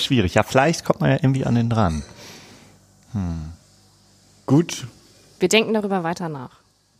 Schwierig. 0.00 0.34
Ja, 0.34 0.42
vielleicht 0.42 0.84
kommt 0.84 1.00
man 1.00 1.10
ja 1.10 1.16
irgendwie 1.16 1.44
an 1.44 1.54
den 1.54 1.70
dran. 1.70 2.02
Gut, 4.46 4.86
Wir 5.38 5.48
denken 5.48 5.74
darüber 5.74 6.02
weiter 6.04 6.28
nach. 6.28 6.50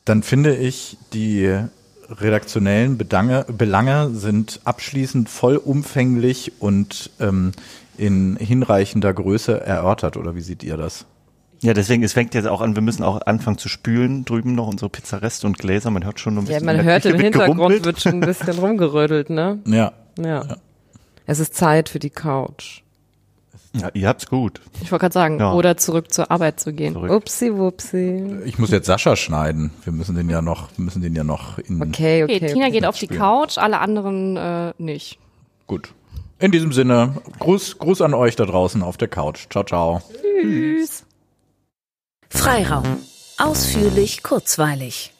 dann 0.04 0.22
finde 0.22 0.56
ich, 0.56 0.96
die 1.12 1.64
redaktionellen 2.10 2.98
Bedange, 2.98 3.44
Belange 3.48 4.10
sind 4.10 4.60
abschließend 4.64 5.28
vollumfänglich 5.28 6.52
und 6.60 7.10
ähm, 7.20 7.52
in 7.96 8.36
hinreichender 8.36 9.12
Größe 9.12 9.60
erörtert. 9.60 10.16
Oder 10.16 10.34
wie 10.34 10.40
seht 10.40 10.62
ihr 10.62 10.76
das? 10.76 11.06
Ja, 11.62 11.74
deswegen, 11.74 12.02
es 12.02 12.14
fängt 12.14 12.34
jetzt 12.34 12.46
auch 12.48 12.62
an, 12.62 12.74
wir 12.74 12.82
müssen 12.82 13.02
auch 13.02 13.20
anfangen 13.26 13.58
zu 13.58 13.68
spülen 13.68 14.24
drüben 14.24 14.54
noch 14.54 14.66
unsere 14.66 14.88
Pizzareste 14.88 15.46
und 15.46 15.58
Gläser. 15.58 15.90
Man 15.90 16.04
hört 16.04 16.18
schon 16.18 16.34
ein 16.38 16.46
Ja, 16.46 16.52
bisschen. 16.54 16.64
man 16.66 16.76
in 16.76 16.84
der 16.86 16.92
hört 16.94 17.04
im 17.04 17.20
Hintergrund 17.20 17.56
gerumpelt. 17.58 17.84
wird 17.84 18.00
schon 18.00 18.14
ein 18.14 18.20
bisschen 18.20 18.58
rumgerödelt, 18.58 19.28
ne? 19.28 19.58
Ja. 19.66 19.92
Ja. 20.18 20.56
Es 21.26 21.38
ist 21.38 21.54
Zeit 21.54 21.88
für 21.90 21.98
die 21.98 22.10
Couch. 22.10 22.80
Ja, 23.72 23.88
ihr 23.94 24.08
habt's 24.08 24.26
gut. 24.26 24.60
Ich 24.82 24.90
wollte 24.90 25.02
gerade 25.02 25.12
sagen, 25.12 25.38
Ja. 25.38 25.52
oder 25.52 25.76
zurück 25.76 26.12
zur 26.12 26.30
Arbeit 26.30 26.58
zu 26.58 26.72
gehen. 26.72 26.94
Verrückt. 26.94 27.12
Upsi, 27.12 27.54
wupsi. 27.56 28.40
Ich 28.44 28.58
muss 28.58 28.70
jetzt 28.70 28.86
Sascha 28.86 29.14
schneiden. 29.14 29.70
Wir 29.84 29.92
müssen 29.92 30.16
den 30.16 30.28
ja 30.28 30.42
noch, 30.42 30.68
wir 30.76 30.84
müssen 30.84 31.02
den 31.02 31.14
ja 31.14 31.22
noch 31.22 31.58
in. 31.58 31.80
Okay, 31.80 32.24
okay. 32.24 32.36
Okay, 32.36 32.52
Tina 32.52 32.66
okay. 32.66 32.72
geht 32.72 32.86
auf 32.86 32.98
die. 32.98 33.06
Couch, 33.06 33.58
alle 33.58 33.78
anderen 33.78 34.36
äh, 34.36 34.72
nicht. 34.78 35.18
Gut. 35.66 35.94
In 36.40 36.50
diesem 36.50 36.72
Sinne, 36.72 37.14
Gruß, 37.38 37.78
Gruß 37.78 38.00
an 38.00 38.14
euch 38.14 38.34
da 38.34 38.46
draußen 38.46 38.82
auf 38.82 38.96
der 38.96 39.08
Couch. 39.08 39.46
Ciao, 39.50 39.62
ciao. 39.62 40.02
Tschüss. 40.40 41.04
Freiraum. 42.28 42.84
Ausführlich, 43.38 44.22
kurzweilig. 44.22 45.12